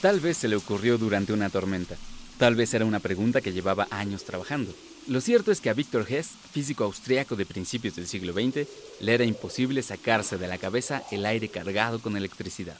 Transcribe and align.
Tal 0.00 0.20
vez 0.20 0.36
se 0.36 0.46
le 0.46 0.54
ocurrió 0.54 0.96
durante 0.96 1.32
una 1.32 1.50
tormenta. 1.50 1.96
Tal 2.38 2.54
vez 2.54 2.72
era 2.72 2.84
una 2.84 3.00
pregunta 3.00 3.40
que 3.40 3.52
llevaba 3.52 3.88
años 3.90 4.22
trabajando. 4.22 4.72
Lo 5.08 5.20
cierto 5.20 5.50
es 5.50 5.60
que 5.60 5.70
a 5.70 5.74
Victor 5.74 6.06
Hess, 6.08 6.34
físico 6.52 6.84
austriaco 6.84 7.34
de 7.34 7.44
principios 7.44 7.96
del 7.96 8.06
siglo 8.06 8.32
XX, 8.32 8.68
le 9.00 9.14
era 9.14 9.24
imposible 9.24 9.82
sacarse 9.82 10.38
de 10.38 10.46
la 10.46 10.58
cabeza 10.58 11.02
el 11.10 11.26
aire 11.26 11.48
cargado 11.48 12.00
con 12.00 12.16
electricidad. 12.16 12.76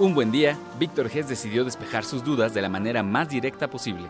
Un 0.00 0.14
buen 0.14 0.32
día, 0.32 0.58
Victor 0.80 1.08
Hess 1.12 1.28
decidió 1.28 1.64
despejar 1.64 2.04
sus 2.04 2.24
dudas 2.24 2.54
de 2.54 2.62
la 2.62 2.68
manera 2.68 3.04
más 3.04 3.28
directa 3.28 3.70
posible. 3.70 4.08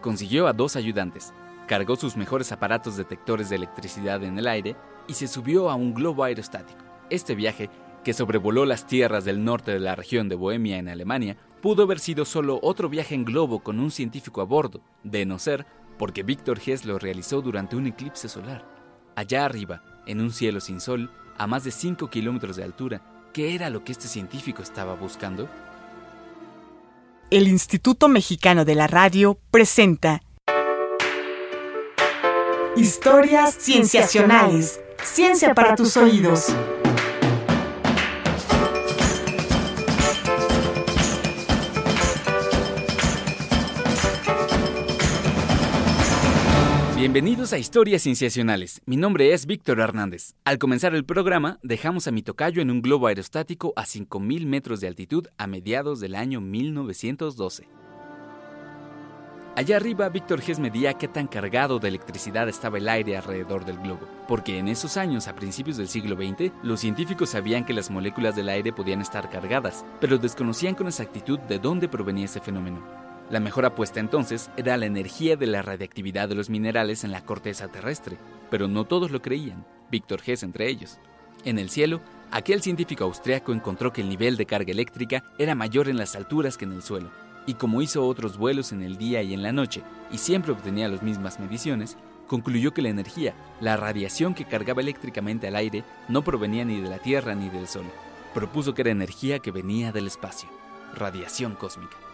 Consiguió 0.00 0.46
a 0.46 0.52
dos 0.52 0.76
ayudantes, 0.76 1.32
cargó 1.66 1.96
sus 1.96 2.16
mejores 2.16 2.52
aparatos 2.52 2.96
detectores 2.96 3.48
de 3.48 3.56
electricidad 3.56 4.22
en 4.22 4.38
el 4.38 4.46
aire 4.46 4.76
y 5.08 5.14
se 5.14 5.26
subió 5.26 5.70
a 5.70 5.74
un 5.74 5.92
globo 5.92 6.22
aerostático. 6.22 6.78
Este 7.10 7.34
viaje, 7.34 7.70
que 8.08 8.14
sobrevoló 8.14 8.64
las 8.64 8.86
tierras 8.86 9.26
del 9.26 9.44
norte 9.44 9.70
de 9.70 9.80
la 9.80 9.94
región 9.94 10.30
de 10.30 10.34
Bohemia 10.34 10.78
en 10.78 10.88
Alemania, 10.88 11.36
pudo 11.60 11.82
haber 11.82 11.98
sido 11.98 12.24
solo 12.24 12.58
otro 12.62 12.88
viaje 12.88 13.14
en 13.14 13.26
globo 13.26 13.60
con 13.62 13.78
un 13.78 13.90
científico 13.90 14.40
a 14.40 14.44
bordo, 14.44 14.80
de 15.04 15.26
no 15.26 15.38
ser 15.38 15.66
porque 15.98 16.22
Victor 16.22 16.58
Hess 16.64 16.86
lo 16.86 16.98
realizó 16.98 17.42
durante 17.42 17.76
un 17.76 17.86
eclipse 17.86 18.30
solar. 18.30 18.64
Allá 19.14 19.44
arriba, 19.44 19.82
en 20.06 20.22
un 20.22 20.32
cielo 20.32 20.60
sin 20.60 20.80
sol, 20.80 21.10
a 21.36 21.46
más 21.46 21.64
de 21.64 21.70
5 21.70 22.08
kilómetros 22.08 22.56
de 22.56 22.64
altura, 22.64 23.02
¿Qué 23.34 23.54
era 23.54 23.68
lo 23.68 23.84
que 23.84 23.92
este 23.92 24.08
científico 24.08 24.62
estaba 24.62 24.94
buscando? 24.94 25.46
El 27.28 27.46
Instituto 27.46 28.08
Mexicano 28.08 28.64
de 28.64 28.74
la 28.74 28.86
Radio 28.86 29.38
presenta 29.50 30.22
Historias 32.74 33.54
Cienciacionales. 33.58 34.80
Ciencia 35.04 35.52
para 35.52 35.76
tus 35.76 35.98
oídos. 35.98 36.46
Bienvenidos 46.98 47.52
a 47.52 47.58
Historias 47.58 48.02
Cienciacionales. 48.02 48.82
Mi 48.84 48.96
nombre 48.96 49.32
es 49.32 49.46
Víctor 49.46 49.78
Hernández. 49.78 50.34
Al 50.44 50.58
comenzar 50.58 50.96
el 50.96 51.04
programa, 51.04 51.60
dejamos 51.62 52.08
a 52.08 52.10
mi 52.10 52.22
tocayo 52.22 52.60
en 52.60 52.72
un 52.72 52.82
globo 52.82 53.06
aerostático 53.06 53.72
a 53.76 53.84
5.000 53.84 54.46
metros 54.46 54.80
de 54.80 54.88
altitud 54.88 55.28
a 55.38 55.46
mediados 55.46 56.00
del 56.00 56.16
año 56.16 56.40
1912. 56.40 57.68
Allá 59.54 59.76
arriba, 59.76 60.08
Víctor 60.08 60.42
Hess 60.44 60.58
medía 60.58 60.94
qué 60.94 61.06
tan 61.06 61.28
cargado 61.28 61.78
de 61.78 61.86
electricidad 61.86 62.48
estaba 62.48 62.78
el 62.78 62.88
aire 62.88 63.16
alrededor 63.16 63.64
del 63.64 63.78
globo, 63.78 64.08
porque 64.26 64.58
en 64.58 64.66
esos 64.66 64.96
años, 64.96 65.28
a 65.28 65.36
principios 65.36 65.76
del 65.76 65.86
siglo 65.86 66.16
XX, 66.16 66.50
los 66.64 66.80
científicos 66.80 67.30
sabían 67.30 67.64
que 67.64 67.74
las 67.74 67.92
moléculas 67.92 68.34
del 68.34 68.48
aire 68.48 68.72
podían 68.72 69.00
estar 69.00 69.30
cargadas, 69.30 69.84
pero 70.00 70.18
desconocían 70.18 70.74
con 70.74 70.88
exactitud 70.88 71.38
de 71.38 71.60
dónde 71.60 71.88
provenía 71.88 72.24
ese 72.24 72.40
fenómeno. 72.40 73.07
La 73.30 73.40
mejor 73.40 73.66
apuesta 73.66 74.00
entonces 74.00 74.50
era 74.56 74.78
la 74.78 74.86
energía 74.86 75.36
de 75.36 75.46
la 75.46 75.60
radiactividad 75.60 76.30
de 76.30 76.34
los 76.34 76.48
minerales 76.48 77.04
en 77.04 77.12
la 77.12 77.24
corteza 77.24 77.68
terrestre, 77.68 78.16
pero 78.50 78.68
no 78.68 78.84
todos 78.86 79.10
lo 79.10 79.20
creían, 79.20 79.66
Víctor 79.90 80.20
Hess 80.24 80.42
entre 80.42 80.68
ellos. 80.68 80.98
En 81.44 81.58
el 81.58 81.68
cielo, 81.68 82.00
aquel 82.30 82.62
científico 82.62 83.04
austriaco 83.04 83.52
encontró 83.52 83.92
que 83.92 84.00
el 84.00 84.08
nivel 84.08 84.38
de 84.38 84.46
carga 84.46 84.72
eléctrica 84.72 85.24
era 85.38 85.54
mayor 85.54 85.90
en 85.90 85.98
las 85.98 86.16
alturas 86.16 86.56
que 86.56 86.64
en 86.64 86.72
el 86.72 86.82
suelo, 86.82 87.10
y 87.46 87.54
como 87.54 87.82
hizo 87.82 88.06
otros 88.06 88.38
vuelos 88.38 88.72
en 88.72 88.82
el 88.82 88.96
día 88.96 89.22
y 89.22 89.34
en 89.34 89.42
la 89.42 89.52
noche 89.52 89.82
y 90.10 90.18
siempre 90.18 90.52
obtenía 90.52 90.88
las 90.88 91.02
mismas 91.02 91.38
mediciones, 91.38 91.98
concluyó 92.26 92.72
que 92.72 92.82
la 92.82 92.88
energía, 92.88 93.34
la 93.60 93.76
radiación 93.76 94.34
que 94.34 94.46
cargaba 94.46 94.80
eléctricamente 94.80 95.48
al 95.48 95.56
aire, 95.56 95.84
no 96.08 96.22
provenía 96.22 96.64
ni 96.64 96.80
de 96.80 96.88
la 96.88 96.98
Tierra 96.98 97.34
ni 97.34 97.50
del 97.50 97.68
Sol. 97.68 97.86
Propuso 98.32 98.72
que 98.72 98.82
era 98.82 98.90
energía 98.90 99.38
que 99.38 99.50
venía 99.50 99.92
del 99.92 100.06
espacio, 100.06 100.48
radiación 100.94 101.54
cósmica. 101.54 102.07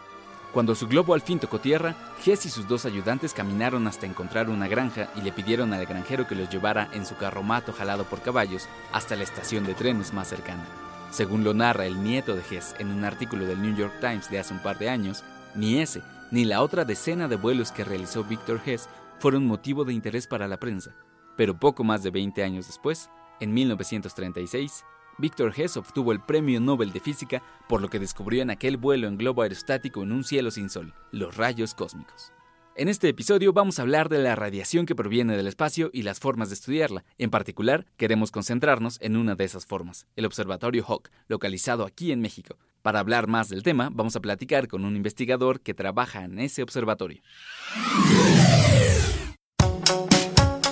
Cuando 0.54 0.76
su 0.76 0.86
globo 0.86 1.14
al 1.14 1.20
fin 1.20 1.40
tocó 1.40 1.58
tierra, 1.58 1.96
Hess 2.24 2.46
y 2.46 2.48
sus 2.48 2.68
dos 2.68 2.86
ayudantes 2.86 3.34
caminaron 3.34 3.88
hasta 3.88 4.06
encontrar 4.06 4.48
una 4.48 4.68
granja 4.68 5.08
y 5.16 5.20
le 5.22 5.32
pidieron 5.32 5.74
al 5.74 5.84
granjero 5.84 6.28
que 6.28 6.36
los 6.36 6.48
llevara 6.48 6.88
en 6.92 7.04
su 7.04 7.16
carromato 7.16 7.72
jalado 7.72 8.04
por 8.04 8.22
caballos 8.22 8.68
hasta 8.92 9.16
la 9.16 9.24
estación 9.24 9.64
de 9.64 9.74
trenes 9.74 10.12
más 10.12 10.28
cercana. 10.28 10.64
Según 11.10 11.42
lo 11.42 11.54
narra 11.54 11.86
el 11.86 12.04
nieto 12.04 12.36
de 12.36 12.42
Hess 12.48 12.76
en 12.78 12.92
un 12.92 13.04
artículo 13.04 13.46
del 13.46 13.60
New 13.60 13.74
York 13.74 13.94
Times 14.00 14.30
de 14.30 14.38
hace 14.38 14.54
un 14.54 14.60
par 14.60 14.78
de 14.78 14.90
años, 14.90 15.24
ni 15.56 15.80
ese 15.80 16.02
ni 16.30 16.44
la 16.44 16.62
otra 16.62 16.84
decena 16.84 17.26
de 17.26 17.34
vuelos 17.34 17.72
que 17.72 17.82
realizó 17.82 18.22
Victor 18.22 18.60
Hess 18.64 18.88
fueron 19.18 19.46
motivo 19.46 19.84
de 19.84 19.92
interés 19.92 20.28
para 20.28 20.46
la 20.46 20.58
prensa. 20.60 20.92
Pero 21.36 21.58
poco 21.58 21.82
más 21.82 22.04
de 22.04 22.10
20 22.10 22.44
años 22.44 22.68
después, 22.68 23.10
en 23.40 23.52
1936, 23.52 24.84
Victor 25.18 25.52
Hess 25.56 25.76
obtuvo 25.76 26.12
el 26.12 26.20
Premio 26.20 26.60
Nobel 26.60 26.92
de 26.92 27.00
Física 27.00 27.42
por 27.68 27.80
lo 27.80 27.88
que 27.88 27.98
descubrió 27.98 28.42
en 28.42 28.50
aquel 28.50 28.76
vuelo 28.76 29.08
en 29.08 29.16
globo 29.16 29.42
aerostático 29.42 30.02
en 30.02 30.12
un 30.12 30.24
cielo 30.24 30.50
sin 30.50 30.70
sol, 30.70 30.94
los 31.12 31.36
rayos 31.36 31.74
cósmicos. 31.74 32.32
En 32.76 32.88
este 32.88 33.08
episodio 33.08 33.52
vamos 33.52 33.78
a 33.78 33.82
hablar 33.82 34.08
de 34.08 34.18
la 34.18 34.34
radiación 34.34 34.84
que 34.84 34.96
proviene 34.96 35.36
del 35.36 35.46
espacio 35.46 35.90
y 35.92 36.02
las 36.02 36.18
formas 36.18 36.48
de 36.48 36.56
estudiarla. 36.56 37.04
En 37.18 37.30
particular, 37.30 37.86
queremos 37.96 38.32
concentrarnos 38.32 38.98
en 39.00 39.16
una 39.16 39.36
de 39.36 39.44
esas 39.44 39.64
formas, 39.64 40.08
el 40.16 40.26
Observatorio 40.26 40.84
Hawk, 40.84 41.08
localizado 41.28 41.84
aquí 41.84 42.10
en 42.10 42.20
México. 42.20 42.58
Para 42.82 42.98
hablar 42.98 43.28
más 43.28 43.48
del 43.48 43.62
tema, 43.62 43.90
vamos 43.92 44.16
a 44.16 44.20
platicar 44.20 44.66
con 44.66 44.84
un 44.84 44.96
investigador 44.96 45.60
que 45.60 45.72
trabaja 45.72 46.24
en 46.24 46.40
ese 46.40 46.64
observatorio. 46.64 47.22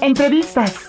Entrevistas. 0.01 0.89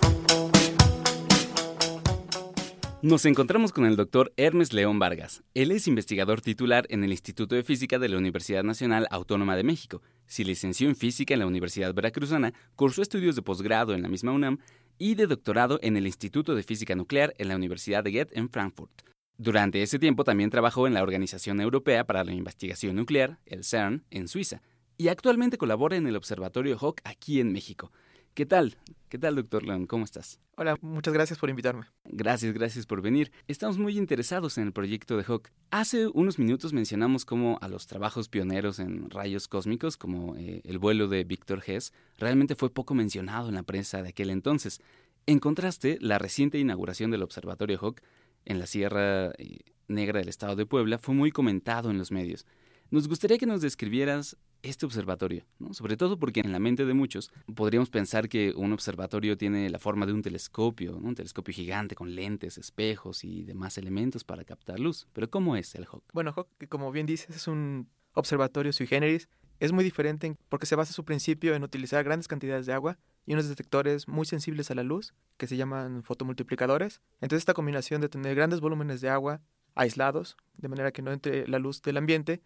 Nos 3.04 3.26
encontramos 3.26 3.74
con 3.74 3.84
el 3.84 3.98
doctor 3.98 4.32
Hermes 4.38 4.72
León 4.72 4.98
Vargas. 4.98 5.44
Él 5.54 5.72
es 5.72 5.90
investigador 5.90 6.40
titular 6.40 6.86
en 6.88 7.04
el 7.04 7.12
Instituto 7.12 7.54
de 7.54 7.62
Física 7.66 8.00
de 8.00 8.08
la 8.08 8.18
Universidad 8.18 8.64
Nacional 8.64 9.08
Autónoma 9.12 9.58
de 9.58 9.66
México. 9.66 10.02
Se 10.26 10.46
licenció 10.46 10.88
en 10.88 10.96
Física 10.96 11.34
en 11.34 11.42
la 11.42 11.46
Universidad 11.46 11.94
Veracruzana, 11.94 12.54
cursó 12.78 13.02
estudios 13.02 13.36
de 13.36 13.42
posgrado 13.42 13.94
en 13.94 14.04
la 14.04 14.08
misma 14.08 14.32
UNAM 14.32 14.60
y 14.98 15.16
de 15.16 15.28
doctorado 15.28 15.80
en 15.82 15.98
el 15.98 16.08
Instituto 16.08 16.56
de 16.56 16.64
Física 16.64 16.96
Nuclear 16.96 17.34
en 17.40 17.50
la 17.50 17.58
Universidad 17.58 18.06
de 18.06 18.14
Goethe 18.14 18.40
en 18.40 18.50
Frankfurt. 18.50 19.02
Durante 19.38 19.84
ese 19.84 20.00
tiempo 20.00 20.24
también 20.24 20.50
trabajó 20.50 20.88
en 20.88 20.94
la 20.94 21.04
Organización 21.04 21.60
Europea 21.60 22.06
para 22.06 22.24
la 22.24 22.32
Investigación 22.32 22.96
Nuclear, 22.96 23.38
el 23.46 23.66
CERN, 23.66 24.06
en 24.12 24.30
Suiza, 24.30 24.62
y 24.98 25.10
actualmente 25.10 25.58
colabora 25.58 25.98
en 25.98 26.08
el 26.08 26.16
Observatorio 26.16 26.78
Hawk 26.78 27.02
aquí 27.04 27.42
en 27.42 27.52
México. 27.52 27.92
¿Qué 28.34 28.46
tal? 28.46 28.78
¿Qué 29.14 29.20
tal, 29.20 29.36
doctor 29.36 29.62
León? 29.62 29.86
¿Cómo 29.86 30.06
estás? 30.06 30.40
Hola, 30.56 30.76
muchas 30.82 31.14
gracias 31.14 31.38
por 31.38 31.52
invitarme. 31.52 31.86
Gracias, 32.06 32.52
gracias 32.52 32.88
por 32.88 33.04
venir. 33.04 33.32
Estamos 33.48 33.78
muy 33.78 33.96
interesados 33.96 34.58
en 34.58 34.64
el 34.64 34.74
proyecto 34.74 35.16
de 35.18 35.24
Hawk. 35.24 35.52
Hace 35.70 36.08
unos 36.08 36.40
minutos 36.40 36.74
mencionamos 36.74 37.24
cómo 37.24 37.60
a 37.62 37.68
los 37.68 37.86
trabajos 37.86 38.28
pioneros 38.28 38.80
en 38.80 39.12
rayos 39.12 39.48
cósmicos, 39.48 39.98
como 39.98 40.36
eh, 40.36 40.62
el 40.64 40.80
vuelo 40.80 41.08
de 41.10 41.26
Víctor 41.26 41.62
Hess, 41.64 41.94
realmente 42.18 42.56
fue 42.56 42.74
poco 42.74 42.96
mencionado 42.96 43.50
en 43.50 43.54
la 43.54 43.62
prensa 43.62 44.02
de 44.02 44.10
aquel 44.10 44.32
entonces. 44.32 44.82
En 45.28 45.38
contraste, 45.38 46.00
la 46.02 46.18
reciente 46.18 46.58
inauguración 46.58 47.12
del 47.12 47.22
Observatorio 47.22 47.78
Hawk 47.80 48.02
en 48.46 48.58
la 48.58 48.66
Sierra 48.66 49.28
eh, 49.38 49.60
Negra 49.88 50.22
del 50.22 50.30
Estado 50.30 50.56
de 50.56 50.66
Puebla 50.66 50.98
fue 50.98 51.14
muy 51.14 51.30
comentado 51.30 51.92
en 51.92 52.00
los 52.00 52.12
medios. 52.12 52.48
Nos 52.90 53.08
gustaría 53.08 53.38
que 53.38 53.46
nos 53.46 53.62
describieras 53.62 54.38
este 54.64 54.86
observatorio, 54.86 55.46
¿no? 55.60 55.74
sobre 55.74 55.98
todo 55.98 56.18
porque 56.18 56.40
en 56.40 56.52
la 56.52 56.60
mente 56.60 56.86
de 56.86 56.94
muchos 56.94 57.32
podríamos 57.54 57.90
pensar 57.90 58.30
que 58.30 58.54
un 58.56 58.72
observatorio 58.72 59.38
tiene 59.38 59.70
la 59.70 59.78
forma 59.78 60.06
de 60.06 60.14
un 60.14 60.22
telescopio, 60.22 60.98
un 60.98 61.16
telescopio 61.16 61.54
gigante 61.54 61.96
con 61.96 62.16
lentes, 62.16 62.58
espejos 62.58 63.26
y 63.26 63.44
demás 63.44 63.78
elementos 63.78 64.24
para 64.24 64.46
captar 64.46 64.80
luz. 64.80 65.08
Pero 65.14 65.30
¿cómo 65.30 65.56
es 65.58 65.76
el 65.76 65.86
Hawk? 65.86 66.04
Bueno, 66.14 66.34
Hawk, 66.36 66.48
como 66.70 66.92
bien 66.92 67.06
dices, 67.06 67.36
es 67.36 67.48
un 67.48 67.90
observatorio 68.14 68.72
sui 68.72 68.88
generis. 68.88 69.30
Es 69.60 69.72
muy 69.72 69.84
diferente 69.84 70.36
porque 70.50 70.66
se 70.66 70.76
basa 70.76 70.94
su 70.94 71.06
principio 71.06 71.56
en 71.56 71.64
utilizar 71.64 72.04
grandes 72.04 72.28
cantidades 72.28 72.66
de 72.66 72.74
agua 72.74 72.98
y 73.26 73.34
unos 73.34 73.48
detectores 73.48 74.08
muy 74.08 74.26
sensibles 74.26 74.72
a 74.72 74.76
la 74.76 74.84
luz, 74.84 75.14
que 75.38 75.48
se 75.48 75.58
llaman 75.58 76.04
fotomultiplicadores. 76.04 77.02
Entonces 77.22 77.42
esta 77.42 77.54
combinación 77.54 78.02
de 78.02 78.10
tener 78.10 78.36
grandes 78.36 78.62
volúmenes 78.62 79.02
de 79.02 79.10
agua 79.10 79.42
aislados, 79.76 80.38
de 80.58 80.68
manera 80.68 80.92
que 80.92 81.02
no 81.02 81.12
entre 81.12 81.48
la 81.48 81.60
luz 81.60 81.82
del 81.82 81.98
ambiente, 81.98 82.42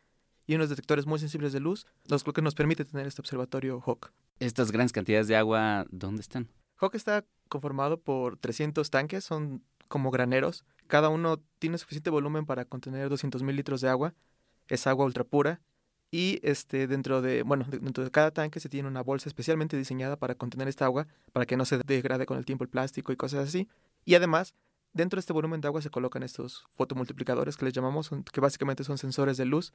y 0.48 0.56
unos 0.56 0.70
detectores 0.70 1.06
muy 1.06 1.20
sensibles 1.20 1.52
de 1.54 1.60
luz, 1.60 1.86
lo 2.08 2.34
que 2.34 2.42
nos 2.42 2.56
permite 2.56 2.86
tener 2.86 3.06
este 3.06 3.22
observatorio 3.22 3.84
Hawk. 3.86 4.12
¿Estas 4.40 4.72
grandes 4.72 4.94
cantidades 4.94 5.28
de 5.28 5.36
agua 5.36 5.86
dónde 5.92 6.22
están? 6.22 6.48
Hawk 6.80 6.96
está 6.96 7.26
conformado 7.50 8.00
por 8.00 8.38
300 8.38 8.90
tanques, 8.90 9.26
son 9.26 9.62
como 9.90 10.10
graneros. 10.10 10.64
Cada 10.88 11.10
uno 11.10 11.42
tiene 11.60 11.78
suficiente 11.78 12.10
volumen 12.10 12.46
para 12.46 12.64
contener 12.66 13.10
200 13.10 13.44
mil 13.44 13.56
litros 13.56 13.82
de 13.82 13.90
agua. 13.90 14.14
Es 14.70 14.88
agua 14.88 15.06
ultra 15.06 15.26
pura. 15.26 15.60
Y 16.12 16.40
este, 16.44 16.88
dentro, 16.88 17.22
de, 17.22 17.44
bueno, 17.44 17.66
dentro 17.70 18.06
de 18.06 18.12
cada 18.12 18.32
tanque 18.32 18.62
se 18.62 18.70
tiene 18.70 18.88
una 18.88 19.04
bolsa 19.04 19.28
especialmente 19.28 19.76
diseñada 19.76 20.16
para 20.16 20.36
contener 20.36 20.70
esta 20.70 20.86
agua, 20.86 21.08
para 21.34 21.46
que 21.46 21.58
no 21.58 21.66
se 21.66 21.78
degrade 21.80 22.26
con 22.26 22.38
el 22.38 22.46
tiempo 22.46 22.64
el 22.64 22.70
plástico 22.70 23.12
y 23.12 23.18
cosas 23.18 23.50
así. 23.50 23.68
Y 24.06 24.16
además, 24.16 24.54
dentro 24.94 25.18
de 25.18 25.22
este 25.22 25.34
volumen 25.34 25.60
de 25.60 25.68
agua 25.68 25.82
se 25.82 25.90
colocan 25.90 26.24
estos 26.24 26.66
fotomultiplicadores 26.76 27.58
que 27.58 27.66
les 27.66 27.74
llamamos, 27.74 28.10
que 28.32 28.40
básicamente 28.40 28.86
son 28.86 28.98
sensores 28.98 29.36
de 29.36 29.46
luz 29.46 29.74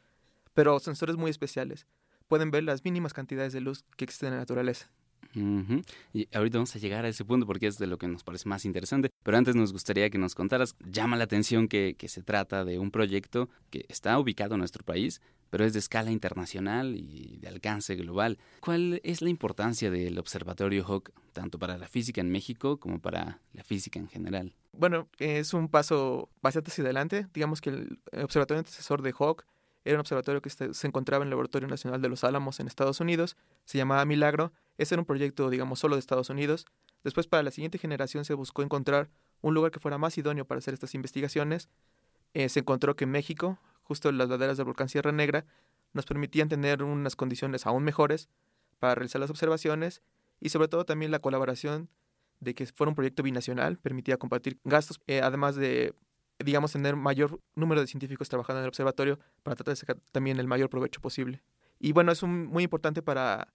pero 0.55 0.79
sensores 0.81 1.17
muy 1.17 1.31
especiales. 1.31 1.87
Pueden 2.29 2.51
ver 2.51 2.65
las 2.65 2.85
mínimas 2.85 3.13
cantidades 3.13 3.53
de 3.53 3.61
luz 3.61 3.85
que 3.97 4.05
existen 4.05 4.29
en 4.29 4.35
la 4.35 4.41
naturaleza. 4.41 4.91
Y 5.35 6.29
ahorita 6.35 6.59
vamos 6.59 6.75
a 6.77 6.79
llegar 6.79 7.05
a 7.05 7.09
ese 7.09 7.25
punto 7.25 7.47
porque 7.47 7.67
es 7.67 7.79
de 7.79 7.87
lo 7.87 7.99
que 7.99 8.09
nos 8.09 8.23
parece 8.23 8.49
más 8.49 8.65
interesante. 8.65 9.11
Pero 9.23 9.37
antes 9.37 9.55
nos 9.55 9.73
gustaría 9.73 10.11
que 10.11 10.19
nos 10.19 10.35
contaras, 10.35 10.77
llama 10.85 11.17
la 11.17 11.25
atención 11.25 11.69
que, 11.69 11.95
que 11.97 12.09
se 12.09 12.23
trata 12.23 12.65
de 12.65 12.79
un 12.79 12.91
proyecto 12.91 13.49
que 13.71 13.87
está 13.89 14.19
ubicado 14.19 14.55
en 14.55 14.59
nuestro 14.59 14.85
país, 14.85 15.21
pero 15.51 15.65
es 15.65 15.73
de 15.73 15.79
escala 15.79 16.11
internacional 16.11 16.97
y 16.97 17.39
de 17.41 17.49
alcance 17.49 17.95
global. 17.95 18.39
¿Cuál 18.61 19.01
es 19.05 19.23
la 19.23 19.31
importancia 19.31 19.91
del 19.91 20.19
Observatorio 20.19 20.85
Hawk, 20.85 21.11
tanto 21.33 21.59
para 21.59 21.79
la 21.79 21.89
física 21.89 22.21
en 22.21 22.31
México 22.31 22.79
como 22.79 23.01
para 23.01 23.41
la 23.53 23.63
física 23.63 23.99
en 23.99 24.09
general? 24.09 24.55
Bueno, 24.73 25.09
es 25.19 25.53
un 25.55 25.69
paso 25.69 26.31
bastante 26.41 26.71
hacia 26.71 26.85
adelante. 26.85 27.27
Digamos 27.35 27.61
que 27.61 27.71
el 27.71 28.01
Observatorio 28.23 28.61
Antecesor 28.61 29.03
de 29.03 29.15
Hawk 29.19 29.45
era 29.85 29.97
un 29.97 30.01
observatorio 30.01 30.41
que 30.41 30.51
se 30.51 30.87
encontraba 30.87 31.23
en 31.23 31.27
el 31.27 31.31
Laboratorio 31.31 31.69
Nacional 31.69 32.01
de 32.01 32.09
los 32.09 32.25
Álamos 32.25 32.61
en 32.61 32.67
Estados 32.67 33.01
Unidos, 33.01 33.37
se 33.65 33.79
llamaba 33.79 34.05
Milagro, 34.05 34.53
ese 34.79 34.95
era 34.95 35.03
un 35.03 35.07
proyecto, 35.07 35.51
digamos, 35.51 35.79
solo 35.79 35.97
de 35.97 36.01
Estados 36.01 36.31
Unidos. 36.31 36.67
Después, 37.05 37.27
para 37.27 37.43
la 37.43 37.51
siguiente 37.51 37.79
generación, 37.79 38.25
se 38.25 38.35
buscó 38.35 38.63
encontrar 38.63 39.11
un 39.41 39.55
lugar 39.55 39.71
que 39.71 39.81
fuera 39.81 39.99
más 39.99 40.17
idóneo 40.17 40.45
para 40.45 40.61
hacer 40.61 40.75
estas 40.75 40.95
investigaciones. 40.95 41.69
Eh, 42.35 42.49
se 42.49 42.61
encontró 42.61 42.97
que 42.97 43.07
México, 43.07 43.59
justo 43.83 44.09
en 44.09 44.19
las 44.19 44.29
laderas 44.29 44.57
del 44.57 44.67
volcán 44.67 44.89
Sierra 44.89 45.13
Negra, 45.13 45.45
nos 45.93 46.07
permitían 46.07 46.49
tener 46.49 46.83
unas 46.83 47.17
condiciones 47.17 47.67
aún 47.67 47.83
mejores 47.85 48.29
para 48.79 48.95
realizar 48.95 49.21
las 49.21 49.31
observaciones 49.31 50.01
y 50.41 50.49
sobre 50.49 50.69
todo 50.69 50.85
también 50.85 51.11
la 51.11 51.19
colaboración 51.19 51.89
de 52.41 52.55
que 52.55 52.67
fuera 52.67 52.89
un 52.89 52.97
proyecto 52.97 53.23
binacional, 53.23 53.79
permitía 53.79 54.17
compartir 54.17 54.59
gastos, 54.65 55.01
eh, 55.07 55.21
además 55.23 55.55
de 55.55 55.95
digamos, 56.45 56.73
tener 56.73 56.97
mayor 56.97 57.41
número 57.55 57.81
de 57.81 57.87
científicos 57.87 58.29
trabajando 58.29 58.61
en 58.61 58.65
el 58.65 58.69
observatorio 58.69 59.19
para 59.43 59.57
tratar 59.57 59.73
de 59.73 59.77
sacar 59.77 59.99
también 60.13 60.39
el 60.39 60.47
mayor 60.47 60.71
provecho 60.71 61.01
posible. 61.01 61.43
Y 61.79 61.93
bueno, 61.93 62.13
es 62.13 62.23
un, 62.23 62.47
muy 62.47 62.65
importante 62.65 63.03
para 63.03 63.53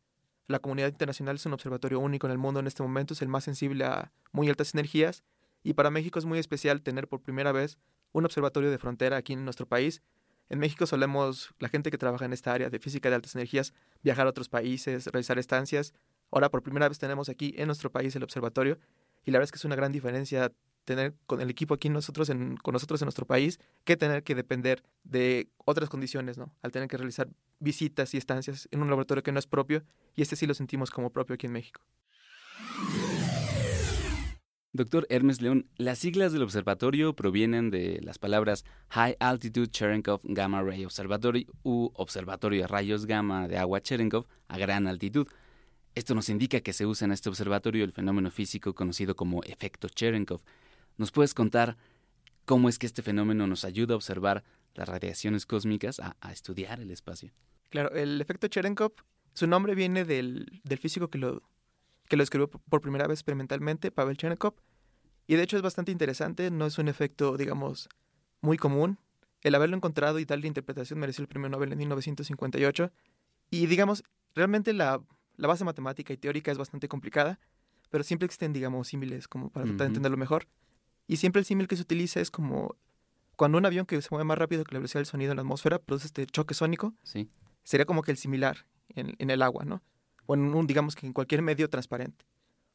la 0.48 0.60
comunidad 0.60 0.88
internacional, 0.88 1.36
es 1.36 1.46
un 1.46 1.54
observatorio 1.54 2.00
único 2.00 2.28
en 2.28 2.32
el 2.32 2.38
mundo 2.38 2.60
en 2.60 2.68
este 2.68 2.84
momento, 2.84 3.14
es 3.14 3.22
el 3.22 3.28
más 3.28 3.44
sensible 3.44 3.86
a 3.86 4.12
muy 4.32 4.50
altas 4.50 4.74
energías 4.74 5.24
y 5.64 5.74
para 5.74 5.90
México 5.90 6.20
es 6.20 6.26
muy 6.26 6.40
especial 6.40 6.82
tener 6.82 7.08
por 7.08 7.22
primera 7.22 7.52
vez 7.52 7.78
un 8.14 8.26
observatorio 8.26 8.72
de 8.72 8.78
frontera 8.78 9.18
aquí 9.18 9.34
en 9.34 9.44
nuestro 9.44 9.66
país. 9.68 10.02
En 10.50 10.60
México 10.60 10.86
solemos, 10.86 11.54
la 11.60 11.68
gente 11.68 11.92
que 11.92 11.98
trabaja 11.98 12.24
en 12.24 12.32
esta 12.32 12.54
área 12.54 12.70
de 12.70 12.80
física 12.80 13.10
de 13.10 13.16
altas 13.16 13.36
energías, 13.36 13.74
viajar 14.02 14.28
a 14.28 14.30
otros 14.30 14.48
países, 14.48 15.08
realizar 15.08 15.38
estancias. 15.38 15.94
Ahora 16.32 16.50
por 16.50 16.64
primera 16.64 16.88
vez 16.88 17.00
tenemos 17.00 17.28
aquí 17.28 17.54
en 17.58 17.68
nuestro 17.68 17.92
país 17.92 18.16
el 18.16 18.24
observatorio 18.24 18.80
y 19.26 19.32
la 19.32 19.40
verdad 19.40 19.46
es 19.46 19.52
que 19.52 19.58
es 19.58 19.66
una 19.66 19.76
gran 19.76 19.92
diferencia 19.92 20.54
tener 20.88 21.14
con 21.26 21.42
el 21.42 21.50
equipo 21.50 21.74
aquí 21.74 21.90
nosotros 21.90 22.30
en, 22.30 22.56
con 22.56 22.72
nosotros 22.72 23.02
en 23.02 23.08
nuestro 23.08 23.28
país 23.28 23.60
que 23.84 23.98
tener 23.98 24.24
que 24.24 24.36
depender 24.36 24.84
de 25.04 25.50
otras 25.66 25.90
condiciones, 25.90 26.38
¿no? 26.38 26.54
Al 26.62 26.72
tener 26.72 26.88
que 26.88 26.96
realizar 26.96 27.28
visitas 27.60 28.14
y 28.14 28.18
estancias 28.18 28.70
en 28.72 28.82
un 28.82 28.90
laboratorio 28.90 29.22
que 29.22 29.34
no 29.34 29.38
es 29.38 29.48
propio 29.48 29.84
y 30.16 30.22
este 30.22 30.38
sí 30.38 30.48
lo 30.48 30.54
sentimos 30.54 30.90
como 30.90 31.12
propio 31.12 31.34
aquí 31.34 31.46
en 31.46 31.52
México. 31.52 31.82
Doctor 34.72 35.06
Hermes 35.10 35.42
León, 35.42 35.68
las 35.76 36.00
siglas 36.00 36.32
del 36.32 36.44
observatorio 36.44 37.14
provienen 37.16 37.70
de 37.70 38.00
las 38.02 38.18
palabras 38.18 38.64
High 38.90 39.18
Altitude 39.20 39.68
Cherenkov 39.68 40.22
Gamma 40.24 40.62
Ray 40.62 40.86
Observatory 40.86 41.48
u 41.64 41.90
Observatorio 41.96 42.62
de 42.62 42.68
Rayos 42.68 43.06
Gamma 43.06 43.50
de 43.50 43.58
Agua 43.58 43.82
Cherenkov 43.82 44.26
a 44.48 44.58
gran 44.58 44.88
altitud. 44.88 45.28
Esto 45.96 46.16
nos 46.16 46.30
indica 46.30 46.62
que 46.62 46.72
se 46.72 46.86
usa 46.86 47.06
en 47.06 47.12
este 47.12 47.28
observatorio 47.28 47.84
el 47.84 47.92
fenómeno 47.92 48.32
físico 48.32 48.74
conocido 48.74 49.16
como 49.16 49.44
efecto 49.44 49.90
Cherenkov, 49.90 50.42
¿Nos 50.98 51.12
puedes 51.12 51.34
contar 51.34 51.78
cómo 52.46 52.70
es 52.70 52.80
que 52.80 52.86
este 52.86 53.02
fenómeno 53.02 53.48
nos 53.48 53.66
ayuda 53.66 53.94
a 53.94 53.98
observar 53.98 54.44
las 54.76 54.88
radiaciones 54.88 55.46
cósmicas, 55.46 56.00
a, 56.00 56.32
estudiar 56.32 56.80
el 56.80 56.92
espacio? 56.92 57.32
Claro, 57.70 57.92
el 57.92 58.22
efecto 58.22 58.48
Cherenkov, 58.48 58.94
su 59.34 59.48
nombre 59.48 59.76
viene 59.76 60.06
del, 60.06 60.62
físico 60.80 61.10
que 61.10 61.18
lo, 61.18 61.44
que 62.08 62.18
lo 62.18 62.24
escribió 62.24 62.48
por 62.48 62.82
primera 62.82 63.08
vez 63.08 63.20
experimentalmente, 63.20 63.92
Pavel 63.92 64.18
Cherenkov, 64.18 64.56
y 65.28 65.36
de 65.36 65.44
hecho 65.44 65.58
es 65.58 65.62
bastante 65.62 65.92
interesante, 65.92 66.50
no 66.50 66.66
es 66.66 66.78
un 66.78 66.88
efecto, 66.88 67.36
digamos, 67.36 67.90
muy 68.42 68.58
común. 68.58 68.98
El 69.42 69.56
haberlo 69.56 69.76
encontrado 69.76 70.20
y 70.20 70.26
darle 70.26 70.48
interpretación 70.48 71.00
mereció 71.00 71.22
el 71.22 71.28
premio 71.28 71.50
Nobel 71.50 71.74
en 71.74 71.78
1958. 71.78 72.92
Y 73.52 73.68
digamos, 73.68 74.04
realmente 74.34 74.72
la, 74.74 75.02
base 75.38 75.66
matemática 75.66 76.14
y 76.14 76.18
teórica 76.18 76.52
es 76.52 76.58
bastante 76.58 76.88
complicada, 76.88 77.40
pero 77.90 78.06
siempre 78.06 78.26
existen, 78.26 78.54
digamos, 78.54 78.88
símiles 78.88 79.28
como 79.28 79.50
para 79.50 79.66
tratar 79.66 79.80
de 79.82 79.88
entenderlo 79.88 80.18
mejor. 80.18 80.48
Y 81.08 81.18
siempre 81.18 81.40
el 81.40 81.46
símil 81.46 81.68
que 81.68 81.76
se 81.76 81.82
utiliza 81.82 82.20
es 82.20 82.32
como 82.32 82.76
cuando 83.36 83.58
un 83.58 83.66
avión 83.66 83.86
que 83.86 84.02
se 84.02 84.10
mueve 84.12 84.26
más 84.26 84.38
rápido 84.38 84.64
que 84.64 84.74
la 84.74 84.80
velocidad 84.80 85.00
del 85.00 85.06
sonido 85.06 85.32
en 85.32 85.38
la 85.38 85.42
atmósfera 85.42 85.80
produce 85.80 86.08
este 86.08 86.26
choque 86.26 86.54
sónico. 86.54 86.94
Sí. 87.04 87.30
Sería 87.64 87.86
como 87.86 88.02
que 88.02 88.12
el 88.12 88.18
similar 88.18 88.66
en, 88.90 89.30
el 89.30 89.42
agua, 89.42 89.64
¿no? 89.64 89.82
O 90.26 90.34
en 90.34 90.42
un, 90.42 90.68
digamos 90.68 90.96
que 90.96 91.06
en 91.06 91.14
cualquier 91.14 91.42
medio 91.42 91.70
transparente. 91.70 92.26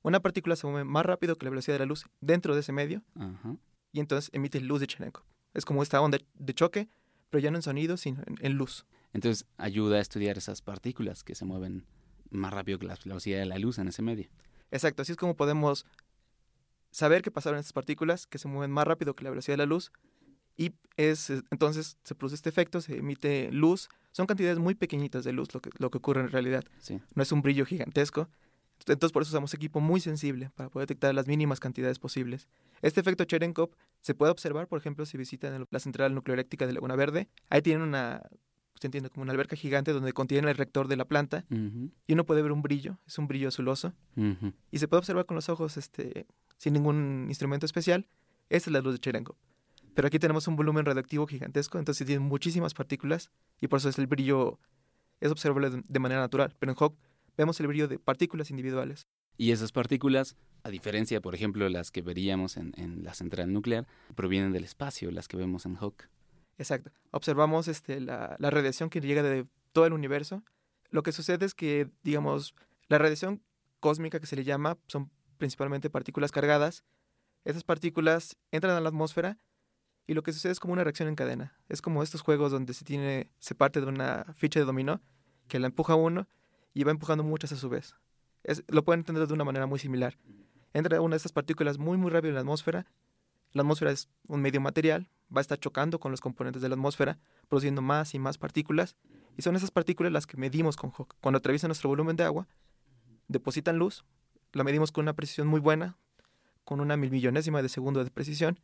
Una 0.03 0.21
partícula 0.21 0.57
se 0.57 0.67
mueve 0.67 0.85
más 0.85 1.05
rápido 1.05 1.37
que 1.37 1.45
la 1.45 1.51
velocidad 1.51 1.75
de 1.75 1.81
la 1.81 1.87
luz 1.87 2.07
dentro 2.21 2.55
de 2.55 2.61
ese 2.61 2.73
medio 2.73 3.03
y 3.93 4.01
entonces 4.01 4.31
emite 4.33 4.61
luz 4.61 4.81
de 4.81 4.87
Cherenkov. 4.87 5.25
Es 5.55 5.65
como 5.65 5.83
esta 5.83 6.01
onda 6.01 6.19
de 6.35 6.55
choque, 6.55 6.89
pero 7.31 7.43
ya 7.43 7.51
no 7.51 7.59
en 7.59 7.63
sonido, 7.63 7.97
sino 7.97 8.23
en, 8.27 8.55
luz. 8.55 8.87
Entonces 9.13 9.47
ayuda 9.59 9.99
a 9.99 10.01
estudiar 10.01 10.39
esas 10.39 10.63
partículas 10.63 11.23
que 11.23 11.35
se 11.35 11.45
mueven 11.45 11.85
más 12.31 12.53
rápido 12.53 12.79
que 12.79 12.87
la 12.87 12.97
velocidad 13.05 13.39
de 13.39 13.47
la 13.47 13.59
luz 13.59 13.79
en 13.79 13.89
ese 13.89 14.03
medio. 14.03 14.29
Exacto, 14.71 15.03
así 15.03 15.13
es 15.13 15.19
como 15.19 15.37
podemos 15.37 15.85
saber 16.93 17.23
qué 17.23 17.33
pasaron 17.33 17.59
estas 17.59 17.73
partículas 17.73 18.27
que 18.27 18.39
se 18.39 18.47
mueven 18.47 18.71
más 18.71 18.87
rápido 18.87 19.15
que 19.15 19.25
la 19.25 19.31
velocidad 19.31 19.55
de 19.55 19.59
la 19.59 19.67
luz 19.67 19.91
y 20.57 20.73
es 20.97 21.31
entonces 21.51 21.97
se 22.05 22.15
produce 22.15 22.37
este 22.37 22.51
efecto, 22.51 22.81
se 22.81 22.99
emite 22.99 23.51
luz, 23.51 23.89
son 24.13 24.27
cantidades 24.27 24.59
muy 24.59 24.75
pequeñitas 24.75 25.25
de 25.25 25.33
luz 25.33 25.53
lo 25.55 25.61
que, 25.61 25.71
lo 25.79 25.91
que 25.91 25.99
ocurre 25.99 26.21
en 26.21 26.31
realidad, 26.31 26.65
no 27.15 27.23
es 27.23 27.33
un 27.33 27.43
brillo 27.43 27.67
gigantesco, 27.67 28.29
entonces 28.87 29.13
por 29.13 29.23
eso 29.23 29.31
usamos 29.31 29.55
equipo 29.55 29.81
muy 29.81 30.01
sensible 30.01 30.51
para 30.55 30.69
poder 30.69 30.87
detectar 30.87 31.15
las 31.15 31.27
mínimas 31.27 31.61
cantidades 31.61 31.99
posibles. 31.99 32.49
Este 32.83 33.01
efecto 33.01 33.25
Cherenkov 33.25 33.71
se 34.01 34.15
puede 34.15 34.33
observar, 34.33 34.67
por 34.67 34.79
ejemplo, 34.79 35.07
si 35.07 35.17
visitan 35.17 35.67
la 35.71 35.79
central 35.79 36.15
nucleoeléctrica 36.15 36.67
de 36.67 36.73
Laguna 36.73 36.97
Verde, 36.97 37.29
ahí 37.49 37.63
tienen 37.63 37.83
una 37.83 38.23
se 38.81 38.89
entiende 38.89 39.11
como 39.11 39.23
una 39.23 39.31
alberca 39.31 39.55
gigante 39.55 39.93
donde 39.93 40.13
contiene 40.13 40.51
el 40.51 40.57
rector 40.57 40.89
de 40.89 40.97
la 40.97 41.05
planta 41.05 41.45
y 41.49 42.13
uno 42.13 42.25
puede 42.27 42.43
ver 42.43 42.51
un 42.51 42.63
brillo, 42.63 42.99
es 43.07 43.17
un 43.17 43.29
brillo 43.29 43.49
azuloso. 43.49 43.93
Y 44.73 44.79
se 44.79 44.89
puede 44.89 44.99
observar 44.99 45.25
con 45.25 45.37
los 45.37 45.49
ojos 45.49 45.77
este 45.77 46.27
sin 46.63 46.75
ningún 46.75 47.27
instrumento 47.29 47.67
especial, 47.67 48.07
esta 48.49 48.71
es 48.71 48.73
la 48.73 48.81
luz 48.81 48.93
de 48.95 49.01
Cherenkov. 49.01 49.35
Pero 49.95 50.07
aquí 50.07 50.21
tenemos 50.21 50.47
un 50.47 50.55
volumen 50.55 50.85
radioactivo 50.85 51.27
gigantesco, 51.27 51.77
entonces 51.81 52.07
tiene 52.07 52.21
muchísimas 52.21 52.73
partículas 52.73 53.33
y 53.61 53.67
por 53.67 53.79
eso 53.79 53.89
es 53.89 53.99
el 53.99 54.07
brillo 54.07 54.61
es 55.21 55.33
observable 55.33 55.83
de, 55.85 55.99
manera 55.99 56.21
natural. 56.21 56.55
Pero 56.61 56.71
en 56.71 56.79
Hawk 56.79 56.97
vemos 57.37 57.59
el 57.59 57.67
brillo 57.67 57.89
de 57.89 57.99
partículas 57.99 58.51
individuales. 58.51 59.09
Y 59.37 59.51
esas 59.51 59.73
partículas, 59.73 60.37
a 60.63 60.71
diferencia, 60.71 61.21
por 61.21 61.35
ejemplo, 61.35 61.65
de 61.65 61.71
las 61.71 61.91
que 61.91 62.01
veríamos 62.01 62.57
en, 62.57 63.03
la 63.03 63.15
central 63.15 63.53
nuclear, 63.53 63.89
provienen 64.15 64.53
del 64.53 64.63
espacio, 64.63 65.11
las 65.11 65.27
que 65.27 65.37
vemos 65.37 65.67
en 65.67 65.77
Hawk. 65.77 66.05
Exacto. 66.59 66.93
Observamos 67.11 67.67
este, 67.67 68.01
la, 68.01 68.37
la 68.39 68.51
radiación 68.51 68.89
que 68.89 69.01
llega 69.01 69.25
de 69.25 69.47
todo 69.73 69.87
el 69.87 69.95
universo. 69.95 70.45
Lo 70.91 71.03
que 71.03 71.11
sucede 71.11 71.45
es 71.45 71.55
que, 71.55 71.89
digamos, 72.05 72.55
la 72.87 72.99
radiación 72.99 73.43
cósmica 73.81 74.21
que 74.21 74.27
se 74.27 74.37
le 74.37 74.45
llama 74.45 74.79
son 74.87 75.11
principalmente 75.43 75.91
partículas 75.91 76.31
cargadas. 76.31 76.85
Esas 77.45 77.65
partículas 77.65 78.37
entran 78.53 78.77
a 78.77 78.81
la 78.81 78.91
atmósfera 78.91 79.39
y 80.07 80.15
lo 80.15 80.23
que 80.23 80.33
sucede 80.33 80.53
es 80.53 80.61
como 80.61 80.73
una 80.73 80.85
reacción 80.85 81.09
en 81.09 81.17
cadena. 81.17 81.59
Es 81.69 81.83
como 81.83 82.05
estos 82.05 82.21
juegos 82.21 82.53
donde 82.53 82.75
se 82.75 82.85
tiene 82.85 83.33
se 83.41 83.57
parte 83.57 83.81
de 83.81 83.87
una 83.87 84.25
ficha 84.37 84.61
de 84.61 84.67
dominó 84.67 85.03
que 85.49 85.59
la 85.59 85.67
empuja 85.67 85.97
uno 85.97 86.29
y 86.75 86.85
va 86.85 86.93
empujando 86.93 87.25
muchas 87.25 87.51
a 87.51 87.57
su 87.57 87.69
vez. 87.69 87.97
Lo 88.69 88.85
pueden 88.85 89.01
entender 89.01 89.27
de 89.27 89.35
una 89.35 89.43
manera 89.43 89.67
muy 89.67 89.81
similar. 89.81 90.17
Entra 90.75 91.01
una 91.01 91.15
de 91.15 91.17
estas 91.17 91.33
partículas 91.33 91.77
muy 91.77 91.99
muy 91.99 92.13
rápido 92.13 92.29
en 92.29 92.37
la 92.37 92.43
atmósfera. 92.43 92.87
La 93.51 93.63
atmósfera 93.63 93.91
es 93.91 94.09
un 94.29 94.43
medio 94.43 94.61
material, 94.61 95.11
va 95.35 95.41
a 95.41 95.43
estar 95.43 95.59
chocando 95.59 95.99
con 95.99 96.13
los 96.13 96.21
componentes 96.21 96.63
de 96.63 96.69
la 96.69 96.77
atmósfera, 96.77 97.19
produciendo 97.49 97.83
más 97.83 98.15
y 98.15 98.21
más 98.21 98.39
partículas. 98.39 98.95
Y 99.37 99.43
son 99.43 99.57
esas 99.57 99.73
partículas 99.73 100.13
las 100.13 100.25
que 100.29 100.37
medimos 100.37 100.77
con 100.77 100.93
Hawk. 100.93 101.17
Cuando 101.21 101.39
atraviesan 101.39 101.71
nuestro 101.71 101.89
volumen 101.89 102.15
de 102.15 102.23
agua, 102.23 102.47
depositan 103.27 103.77
luz, 103.77 104.05
la 104.53 104.65
medimos 104.65 104.93
con 104.93 105.05
una 105.05 105.15
precisión 105.15 105.47
muy 105.47 105.61
buena, 105.61 105.97
con 106.65 106.81
una 106.81 106.97
mil 106.97 107.11
millonésima 107.11 107.63
de 107.63 107.69
segundo 107.69 108.05
de 108.05 108.11
precisión, 108.11 108.61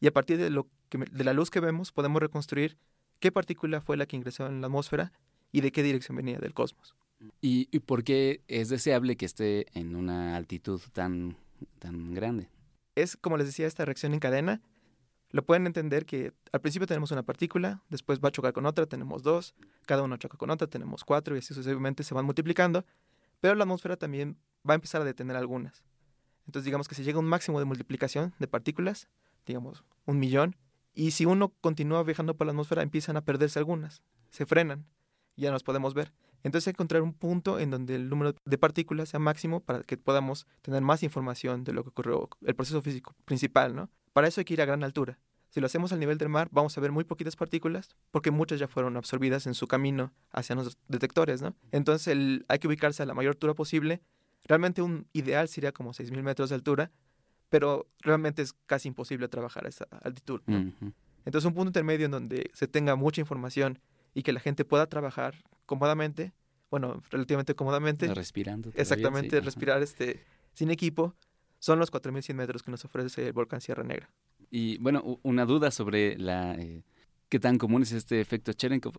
y 0.00 0.06
a 0.06 0.12
partir 0.12 0.38
de, 0.38 0.50
lo 0.50 0.68
que, 0.88 0.98
de 0.98 1.24
la 1.24 1.32
luz 1.32 1.50
que 1.50 1.60
vemos 1.60 1.92
podemos 1.92 2.20
reconstruir 2.20 2.76
qué 3.20 3.30
partícula 3.30 3.80
fue 3.80 3.96
la 3.96 4.06
que 4.06 4.16
ingresó 4.16 4.46
en 4.46 4.60
la 4.60 4.66
atmósfera 4.66 5.12
y 5.52 5.60
de 5.60 5.70
qué 5.70 5.82
dirección 5.82 6.16
venía 6.16 6.38
del 6.38 6.54
cosmos. 6.54 6.96
¿Y, 7.40 7.66
por 7.80 8.02
qué 8.02 8.42
es 8.48 8.68
deseable 8.68 9.16
que 9.16 9.26
esté 9.26 9.66
en 9.78 9.94
una 9.94 10.36
altitud 10.36 10.80
tan, 10.92 11.36
tan 11.78 12.14
grande? 12.14 12.48
Es, 12.96 13.16
como 13.16 13.36
les 13.36 13.46
decía, 13.46 13.66
esta 13.66 13.84
reacción 13.84 14.12
en 14.12 14.18
cadena. 14.18 14.60
Lo 15.30 15.44
pueden 15.44 15.66
entender 15.66 16.04
que 16.04 16.32
al 16.52 16.60
principio 16.60 16.86
tenemos 16.86 17.10
una 17.10 17.22
partícula, 17.22 17.82
después 17.88 18.20
va 18.20 18.28
a 18.28 18.32
chocar 18.32 18.52
con 18.52 18.66
otra, 18.66 18.86
tenemos 18.86 19.22
dos, 19.22 19.54
cada 19.86 20.02
uno 20.02 20.16
choca 20.18 20.36
con 20.36 20.50
otra, 20.50 20.66
tenemos 20.66 21.04
cuatro 21.04 21.34
y 21.34 21.38
así 21.38 21.54
sucesivamente 21.54 22.02
se 22.02 22.12
van 22.12 22.26
multiplicando, 22.26 22.84
pero 23.42 23.56
la 23.56 23.64
atmósfera 23.64 23.96
también 23.96 24.38
va 24.66 24.74
a 24.74 24.76
empezar 24.76 25.02
a 25.02 25.04
detener 25.04 25.36
algunas. 25.36 25.82
Entonces 26.46 26.64
digamos 26.64 26.86
que 26.86 26.94
si 26.94 27.02
llega 27.02 27.18
un 27.18 27.26
máximo 27.26 27.58
de 27.58 27.64
multiplicación 27.64 28.32
de 28.38 28.46
partículas, 28.46 29.08
digamos 29.44 29.84
un 30.06 30.20
millón, 30.20 30.56
y 30.94 31.10
si 31.10 31.26
uno 31.26 31.52
continúa 31.60 32.04
viajando 32.04 32.36
por 32.36 32.46
la 32.46 32.52
atmósfera 32.52 32.82
empiezan 32.82 33.16
a 33.16 33.24
perderse 33.24 33.58
algunas, 33.58 34.00
se 34.30 34.46
frenan, 34.46 34.86
ya 35.36 35.50
nos 35.50 35.64
podemos 35.64 35.92
ver. 35.92 36.12
Entonces 36.44 36.68
encontrar 36.68 37.02
un 37.02 37.14
punto 37.14 37.58
en 37.58 37.70
donde 37.70 37.96
el 37.96 38.08
número 38.08 38.36
de 38.44 38.58
partículas 38.58 39.08
sea 39.08 39.18
máximo 39.18 39.58
para 39.58 39.82
que 39.82 39.96
podamos 39.96 40.46
tener 40.60 40.80
más 40.80 41.02
información 41.02 41.64
de 41.64 41.72
lo 41.72 41.82
que 41.82 41.88
ocurrió, 41.88 42.28
el 42.42 42.54
proceso 42.54 42.80
físico 42.80 43.16
principal, 43.24 43.74
¿no? 43.74 43.90
Para 44.12 44.28
eso 44.28 44.40
hay 44.40 44.44
que 44.44 44.54
ir 44.54 44.62
a 44.62 44.66
gran 44.66 44.84
altura. 44.84 45.18
Si 45.52 45.60
lo 45.60 45.66
hacemos 45.66 45.92
al 45.92 46.00
nivel 46.00 46.16
del 46.16 46.30
mar, 46.30 46.48
vamos 46.50 46.78
a 46.78 46.80
ver 46.80 46.92
muy 46.92 47.04
poquitas 47.04 47.36
partículas 47.36 47.94
porque 48.10 48.30
muchas 48.30 48.58
ya 48.58 48.68
fueron 48.68 48.96
absorbidas 48.96 49.46
en 49.46 49.52
su 49.52 49.66
camino 49.66 50.10
hacia 50.30 50.56
los 50.56 50.78
detectores, 50.88 51.42
¿no? 51.42 51.54
Entonces 51.72 52.16
hay 52.48 52.58
que 52.58 52.66
ubicarse 52.68 53.02
a 53.02 53.06
la 53.06 53.12
mayor 53.12 53.32
altura 53.32 53.52
posible. 53.52 54.00
Realmente 54.46 54.80
un 54.80 55.06
ideal 55.12 55.48
sería 55.48 55.72
como 55.72 55.92
6.000 55.92 56.22
metros 56.22 56.48
de 56.48 56.54
altura, 56.54 56.90
pero 57.50 57.86
realmente 58.00 58.40
es 58.40 58.54
casi 58.64 58.88
imposible 58.88 59.28
trabajar 59.28 59.66
a 59.66 59.68
esa 59.68 59.84
altitud. 60.00 60.40
Entonces 61.26 61.46
un 61.46 61.52
punto 61.52 61.68
intermedio 61.68 62.06
en 62.06 62.12
donde 62.12 62.50
se 62.54 62.66
tenga 62.66 62.96
mucha 62.96 63.20
información 63.20 63.78
y 64.14 64.22
que 64.22 64.32
la 64.32 64.40
gente 64.40 64.64
pueda 64.64 64.86
trabajar 64.86 65.44
cómodamente, 65.66 66.32
bueno, 66.70 67.02
relativamente 67.10 67.54
cómodamente. 67.54 68.12
Respirando. 68.14 68.72
Exactamente, 68.74 69.38
respirar 69.42 69.82
este, 69.82 70.24
sin 70.54 70.70
equipo, 70.70 71.14
son 71.58 71.78
los 71.78 71.92
4.100 71.92 72.34
metros 72.36 72.62
que 72.62 72.70
nos 72.70 72.86
ofrece 72.86 73.26
el 73.26 73.34
volcán 73.34 73.60
Sierra 73.60 73.84
Negra. 73.84 74.08
Y 74.54 74.76
bueno, 74.78 75.18
una 75.22 75.46
duda 75.46 75.70
sobre 75.70 76.18
la 76.18 76.54
eh, 76.56 76.84
qué 77.30 77.40
tan 77.40 77.56
común 77.56 77.82
es 77.82 77.92
este 77.92 78.20
efecto 78.20 78.52
Cherenkov. 78.52 78.92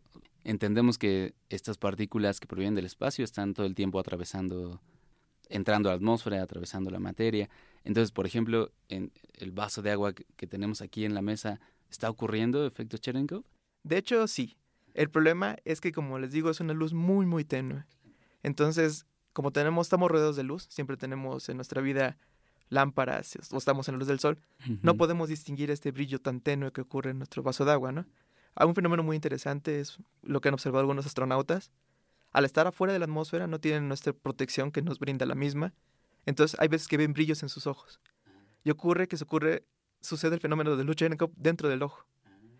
Entendemos 0.43 0.97
que 0.97 1.35
estas 1.47 1.77
partículas 1.77 2.39
que 2.39 2.47
provienen 2.47 2.73
del 2.73 2.87
espacio 2.87 3.23
están 3.23 3.53
todo 3.53 3.67
el 3.67 3.75
tiempo 3.75 3.99
atravesando, 3.99 4.81
entrando 5.49 5.89
a 5.89 5.91
la 5.91 5.97
atmósfera, 5.97 6.41
atravesando 6.41 6.89
la 6.89 6.97
materia. 6.97 7.51
Entonces, 7.83 8.11
por 8.11 8.25
ejemplo, 8.25 8.71
en 8.89 9.11
el 9.35 9.51
vaso 9.51 9.83
de 9.83 9.91
agua 9.91 10.13
que 10.13 10.47
tenemos 10.47 10.81
aquí 10.81 11.05
en 11.05 11.13
la 11.13 11.21
mesa, 11.21 11.59
¿está 11.91 12.09
ocurriendo 12.09 12.65
efecto 12.65 12.97
Cherenkov? 12.97 13.43
De 13.83 13.99
hecho, 13.99 14.27
sí. 14.27 14.57
El 14.95 15.11
problema 15.11 15.57
es 15.65 15.81
que, 15.81 15.91
como 15.91 16.17
les 16.17 16.31
digo, 16.31 16.49
es 16.49 16.61
una 16.61 16.73
luz 16.73 16.93
muy, 16.93 17.27
muy 17.27 17.45
tenue. 17.45 17.85
Entonces, 18.41 19.05
como 19.33 19.51
tenemos, 19.51 19.85
estamos 19.85 20.09
rodeados 20.09 20.35
de 20.35 20.43
luz, 20.43 20.65
siempre 20.71 20.97
tenemos 20.97 21.47
en 21.47 21.57
nuestra 21.57 21.79
vida 21.79 22.17
lámparas 22.73 23.37
o 23.51 23.57
estamos 23.57 23.87
en 23.87 23.95
la 23.95 23.99
luz 23.99 24.07
del 24.07 24.19
sol, 24.19 24.37
no 24.81 24.95
podemos 24.95 25.29
distinguir 25.29 25.71
este 25.71 25.91
brillo 25.91 26.19
tan 26.19 26.41
tenue 26.41 26.71
que 26.71 26.81
ocurre 26.81 27.11
en 27.11 27.19
nuestro 27.19 27.43
vaso 27.43 27.63
de 27.65 27.71
agua, 27.71 27.91
¿no? 27.91 28.05
Hay 28.55 28.67
un 28.67 28.75
fenómeno 28.75 29.03
muy 29.03 29.15
interesante, 29.15 29.79
es 29.79 29.97
lo 30.21 30.41
que 30.41 30.49
han 30.49 30.53
observado 30.53 30.81
algunos 30.81 31.05
astronautas. 31.05 31.71
Al 32.31 32.45
estar 32.45 32.67
afuera 32.67 32.93
de 32.93 32.99
la 32.99 33.05
atmósfera 33.05 33.47
no 33.47 33.59
tienen 33.59 33.87
nuestra 33.87 34.13
protección 34.13 34.71
que 34.71 34.81
nos 34.81 34.99
brinda 34.99 35.25
la 35.25 35.35
misma, 35.35 35.73
entonces 36.25 36.59
hay 36.59 36.67
veces 36.67 36.87
que 36.87 36.97
ven 36.97 37.13
brillos 37.13 37.43
en 37.43 37.49
sus 37.49 37.67
ojos. 37.67 37.99
Y 38.63 38.69
ocurre 38.69 39.07
que 39.07 39.17
se 39.17 39.23
ocurre, 39.23 39.65
sucede 40.01 40.35
el 40.35 40.41
fenómeno 40.41 40.75
de 40.75 40.83
luz 40.83 40.95
dentro 41.35 41.69
del 41.69 41.83
ojo 41.83 42.05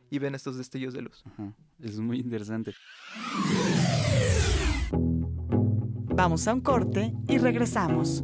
y 0.10 0.20
ven 0.20 0.36
estos 0.36 0.58
destellos 0.58 0.94
de 0.94 1.02
luz. 1.02 1.24
Es 1.80 2.00
muy 2.00 2.20
interesante. 2.20 2.74
Vamos 6.16 6.48
a 6.48 6.54
un 6.54 6.62
corte 6.62 7.12
y 7.28 7.40
regresamos. 7.40 8.24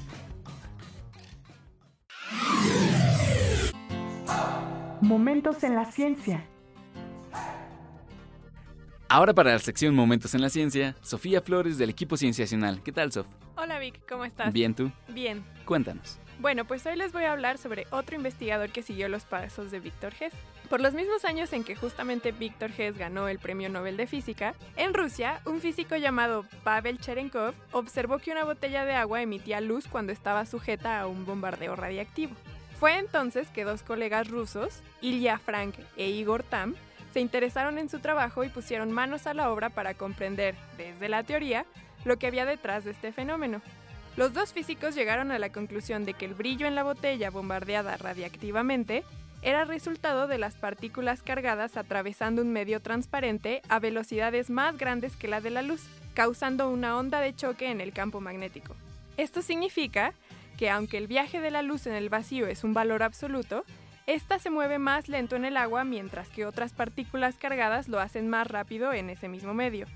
Momentos 5.01 5.63
en 5.63 5.73
la 5.73 5.91
ciencia. 5.91 6.45
Ahora 9.09 9.33
para 9.33 9.51
la 9.51 9.57
sección 9.57 9.95
Momentos 9.95 10.35
en 10.35 10.41
la 10.41 10.49
Ciencia, 10.49 10.95
Sofía 11.01 11.41
Flores 11.41 11.79
del 11.79 11.89
equipo 11.89 12.17
cienciacional. 12.17 12.83
¿Qué 12.83 12.91
tal, 12.91 13.11
Sof? 13.11 13.25
Hola 13.57 13.79
Vic, 13.79 13.99
¿cómo 14.07 14.25
estás? 14.25 14.53
Bien, 14.53 14.75
¿tú? 14.75 14.91
Bien. 15.07 15.43
Cuéntanos. 15.65 16.19
Bueno, 16.39 16.65
pues 16.65 16.85
hoy 16.85 16.97
les 16.97 17.13
voy 17.13 17.23
a 17.23 17.31
hablar 17.31 17.57
sobre 17.57 17.87
otro 17.89 18.15
investigador 18.15 18.69
que 18.69 18.83
siguió 18.83 19.09
los 19.09 19.23
pasos 19.25 19.71
de 19.71 19.79
Víctor 19.79 20.13
Hess. 20.19 20.33
Por 20.69 20.81
los 20.81 20.93
mismos 20.93 21.25
años 21.25 21.51
en 21.51 21.63
que 21.63 21.75
justamente 21.75 22.31
Víctor 22.31 22.69
Hess 22.77 22.95
ganó 22.95 23.27
el 23.27 23.39
Premio 23.39 23.69
Nobel 23.69 23.97
de 23.97 24.05
Física, 24.05 24.53
en 24.75 24.93
Rusia, 24.93 25.41
un 25.45 25.61
físico 25.61 25.95
llamado 25.95 26.45
Pavel 26.63 26.99
Cherenkov 26.99 27.55
observó 27.71 28.19
que 28.19 28.31
una 28.31 28.43
botella 28.43 28.85
de 28.85 28.93
agua 28.93 29.23
emitía 29.23 29.61
luz 29.61 29.87
cuando 29.87 30.11
estaba 30.11 30.45
sujeta 30.45 31.01
a 31.01 31.07
un 31.07 31.25
bombardeo 31.25 31.75
radiactivo. 31.75 32.35
Fue 32.81 32.97
entonces 32.97 33.47
que 33.49 33.63
dos 33.63 33.83
colegas 33.83 34.27
rusos, 34.27 34.81
Ilya 35.01 35.37
Frank 35.37 35.75
e 35.97 36.09
Igor 36.09 36.41
Tam, 36.41 36.73
se 37.13 37.19
interesaron 37.19 37.77
en 37.77 37.89
su 37.89 37.99
trabajo 37.99 38.43
y 38.43 38.49
pusieron 38.49 38.91
manos 38.91 39.27
a 39.27 39.35
la 39.35 39.51
obra 39.51 39.69
para 39.69 39.93
comprender, 39.93 40.55
desde 40.77 41.07
la 41.07 41.21
teoría, 41.21 41.67
lo 42.05 42.17
que 42.17 42.25
había 42.25 42.43
detrás 42.43 42.83
de 42.83 42.89
este 42.89 43.11
fenómeno. 43.11 43.61
Los 44.17 44.33
dos 44.33 44.51
físicos 44.51 44.95
llegaron 44.95 45.31
a 45.31 45.37
la 45.37 45.51
conclusión 45.51 46.05
de 46.05 46.15
que 46.15 46.25
el 46.25 46.33
brillo 46.33 46.65
en 46.65 46.73
la 46.73 46.81
botella 46.81 47.29
bombardeada 47.29 47.97
radiactivamente 47.97 49.03
era 49.43 49.63
resultado 49.63 50.25
de 50.25 50.39
las 50.39 50.55
partículas 50.55 51.21
cargadas 51.21 51.77
atravesando 51.77 52.41
un 52.41 52.51
medio 52.51 52.79
transparente 52.79 53.61
a 53.69 53.77
velocidades 53.77 54.49
más 54.49 54.75
grandes 54.79 55.15
que 55.15 55.27
la 55.27 55.39
de 55.39 55.51
la 55.51 55.61
luz, 55.61 55.83
causando 56.15 56.71
una 56.71 56.97
onda 56.97 57.19
de 57.19 57.35
choque 57.35 57.69
en 57.69 57.79
el 57.79 57.93
campo 57.93 58.21
magnético. 58.21 58.75
Esto 59.17 59.43
significa 59.43 60.15
que 60.61 60.69
aunque 60.69 60.99
el 60.99 61.07
viaje 61.07 61.41
de 61.41 61.49
la 61.49 61.63
luz 61.63 61.87
en 61.87 61.95
el 61.95 62.09
vacío 62.09 62.45
es 62.45 62.63
un 62.63 62.71
valor 62.71 63.01
absoluto, 63.01 63.65
esta 64.05 64.37
se 64.37 64.51
mueve 64.51 64.77
más 64.77 65.09
lento 65.09 65.35
en 65.35 65.43
el 65.43 65.57
agua 65.57 65.83
mientras 65.83 66.29
que 66.29 66.45
otras 66.45 66.71
partículas 66.71 67.35
cargadas 67.35 67.87
lo 67.87 67.99
hacen 67.99 68.29
más 68.29 68.45
rápido 68.45 68.93
en 68.93 69.09
ese 69.09 69.27
mismo 69.27 69.55
medio. 69.55 69.87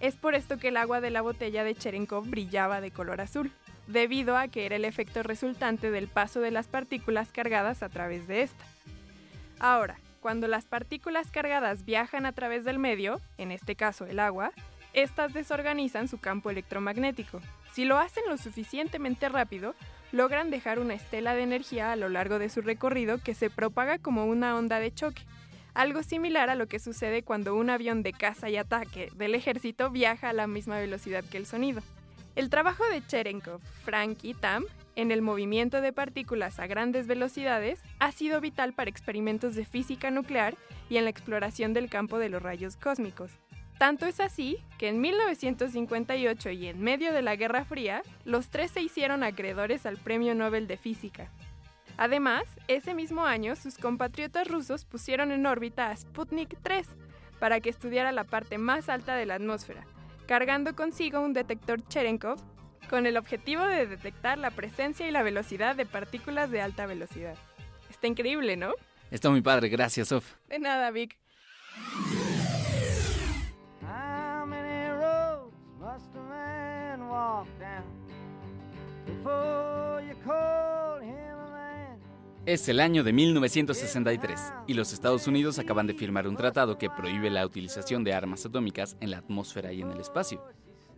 Es 0.00 0.16
por 0.16 0.34
esto 0.34 0.58
que 0.58 0.68
el 0.68 0.76
agua 0.76 1.00
de 1.00 1.08
la 1.08 1.22
botella 1.22 1.64
de 1.64 1.74
Cherenkov 1.74 2.28
brillaba 2.28 2.82
de 2.82 2.90
color 2.90 3.22
azul, 3.22 3.52
debido 3.86 4.36
a 4.36 4.48
que 4.48 4.66
era 4.66 4.76
el 4.76 4.84
efecto 4.84 5.22
resultante 5.22 5.90
del 5.90 6.08
paso 6.08 6.40
de 6.40 6.50
las 6.50 6.68
partículas 6.68 7.32
cargadas 7.32 7.82
a 7.82 7.88
través 7.88 8.28
de 8.28 8.42
esta. 8.42 8.66
Ahora, 9.60 9.98
cuando 10.20 10.46
las 10.46 10.66
partículas 10.66 11.30
cargadas 11.30 11.86
viajan 11.86 12.26
a 12.26 12.32
través 12.32 12.66
del 12.66 12.78
medio, 12.78 13.18
en 13.38 13.50
este 13.50 13.76
caso 13.76 14.04
el 14.04 14.18
agua, 14.18 14.52
estas 14.92 15.32
desorganizan 15.32 16.06
su 16.06 16.18
campo 16.18 16.50
electromagnético. 16.50 17.40
Si 17.72 17.86
lo 17.86 17.96
hacen 17.96 18.24
lo 18.28 18.36
suficientemente 18.36 19.30
rápido, 19.30 19.74
logran 20.12 20.50
dejar 20.50 20.78
una 20.78 20.94
estela 20.94 21.34
de 21.34 21.42
energía 21.42 21.90
a 21.90 21.96
lo 21.96 22.08
largo 22.08 22.38
de 22.38 22.48
su 22.48 22.60
recorrido 22.60 23.18
que 23.18 23.34
se 23.34 23.50
propaga 23.50 23.98
como 23.98 24.26
una 24.26 24.56
onda 24.56 24.78
de 24.78 24.94
choque, 24.94 25.22
algo 25.74 26.02
similar 26.02 26.50
a 26.50 26.54
lo 26.54 26.66
que 26.68 26.78
sucede 26.78 27.22
cuando 27.22 27.56
un 27.56 27.70
avión 27.70 28.02
de 28.02 28.12
caza 28.12 28.50
y 28.50 28.56
ataque 28.56 29.10
del 29.16 29.34
ejército 29.34 29.90
viaja 29.90 30.28
a 30.28 30.34
la 30.34 30.46
misma 30.46 30.78
velocidad 30.78 31.24
que 31.24 31.38
el 31.38 31.46
sonido. 31.46 31.82
El 32.36 32.50
trabajo 32.50 32.84
de 32.88 33.04
Cherenkov, 33.06 33.60
Frank 33.84 34.18
y 34.22 34.34
Tam 34.34 34.64
en 34.96 35.10
el 35.10 35.22
movimiento 35.22 35.80
de 35.80 35.92
partículas 35.92 36.58
a 36.58 36.66
grandes 36.66 37.06
velocidades 37.06 37.80
ha 37.98 38.12
sido 38.12 38.40
vital 38.40 38.74
para 38.74 38.90
experimentos 38.90 39.54
de 39.54 39.64
física 39.64 40.10
nuclear 40.10 40.54
y 40.90 40.98
en 40.98 41.04
la 41.04 41.10
exploración 41.10 41.72
del 41.72 41.88
campo 41.88 42.18
de 42.18 42.28
los 42.28 42.42
rayos 42.42 42.76
cósmicos. 42.76 43.30
Tanto 43.78 44.06
es 44.06 44.20
así 44.20 44.58
que 44.78 44.88
en 44.88 45.00
1958 45.00 46.50
y 46.50 46.66
en 46.68 46.80
medio 46.80 47.12
de 47.12 47.22
la 47.22 47.36
Guerra 47.36 47.64
Fría, 47.64 48.02
los 48.24 48.48
tres 48.48 48.70
se 48.70 48.80
hicieron 48.80 49.24
acreedores 49.24 49.86
al 49.86 49.96
Premio 49.96 50.34
Nobel 50.34 50.66
de 50.66 50.76
Física. 50.76 51.30
Además, 51.96 52.44
ese 52.68 52.94
mismo 52.94 53.26
año 53.26 53.56
sus 53.56 53.78
compatriotas 53.78 54.48
rusos 54.48 54.84
pusieron 54.84 55.30
en 55.30 55.46
órbita 55.46 55.90
a 55.90 55.96
Sputnik 55.96 56.56
3 56.62 56.86
para 57.38 57.60
que 57.60 57.70
estudiara 57.70 58.12
la 58.12 58.24
parte 58.24 58.56
más 58.58 58.88
alta 58.88 59.16
de 59.16 59.26
la 59.26 59.34
atmósfera, 59.34 59.84
cargando 60.26 60.74
consigo 60.74 61.20
un 61.20 61.32
detector 61.32 61.86
Cherenkov 61.88 62.38
con 62.88 63.06
el 63.06 63.16
objetivo 63.16 63.64
de 63.66 63.86
detectar 63.86 64.38
la 64.38 64.50
presencia 64.50 65.08
y 65.08 65.10
la 65.10 65.22
velocidad 65.22 65.74
de 65.76 65.86
partículas 65.86 66.50
de 66.50 66.60
alta 66.60 66.86
velocidad. 66.86 67.36
Está 67.90 68.06
increíble, 68.06 68.56
¿no? 68.56 68.74
Está 69.10 69.30
muy 69.30 69.42
padre, 69.42 69.68
gracias, 69.68 70.08
Sof. 70.08 70.34
De 70.48 70.58
nada, 70.58 70.90
Vic. 70.90 71.18
Es 82.44 82.68
el 82.68 82.80
año 82.80 83.04
de 83.04 83.12
1963 83.12 84.52
y 84.66 84.74
los 84.74 84.92
Estados 84.92 85.28
Unidos 85.28 85.60
acaban 85.60 85.86
de 85.86 85.94
firmar 85.94 86.26
un 86.26 86.36
tratado 86.36 86.76
que 86.76 86.90
prohíbe 86.90 87.30
la 87.30 87.46
utilización 87.46 88.02
de 88.02 88.14
armas 88.14 88.44
atómicas 88.44 88.96
en 89.00 89.12
la 89.12 89.18
atmósfera 89.18 89.72
y 89.72 89.82
en 89.82 89.92
el 89.92 90.00
espacio. 90.00 90.44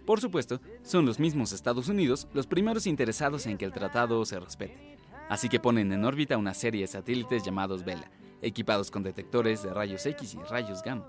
Por 0.07 0.21
supuesto, 0.21 0.61
son 0.83 1.05
los 1.05 1.19
mismos 1.19 1.53
Estados 1.53 1.89
Unidos 1.89 2.29
los 2.33 2.47
primeros 2.47 2.87
interesados 2.87 3.47
en 3.47 3.59
que 3.59 3.67
el 3.67 3.73
tratado 3.73 4.25
se 4.25 4.41
respete. 4.41 4.97
Así 5.29 5.49
que 5.49 5.61
ponen 5.61 5.93
en 5.93 6.05
órbita 6.05 6.37
una 6.37 6.55
serie 6.55 6.83
de 6.83 6.87
satélites 6.87 7.43
llamados 7.43 7.85
Vela, 7.85 8.11
equipados 8.43 8.91
con 8.91 9.03
detectores 9.03 9.63
de 9.63 9.73
rayos 9.73 10.05
X 10.05 10.35
y 10.35 10.39
rayos 10.49 10.83
gamma. 10.83 11.07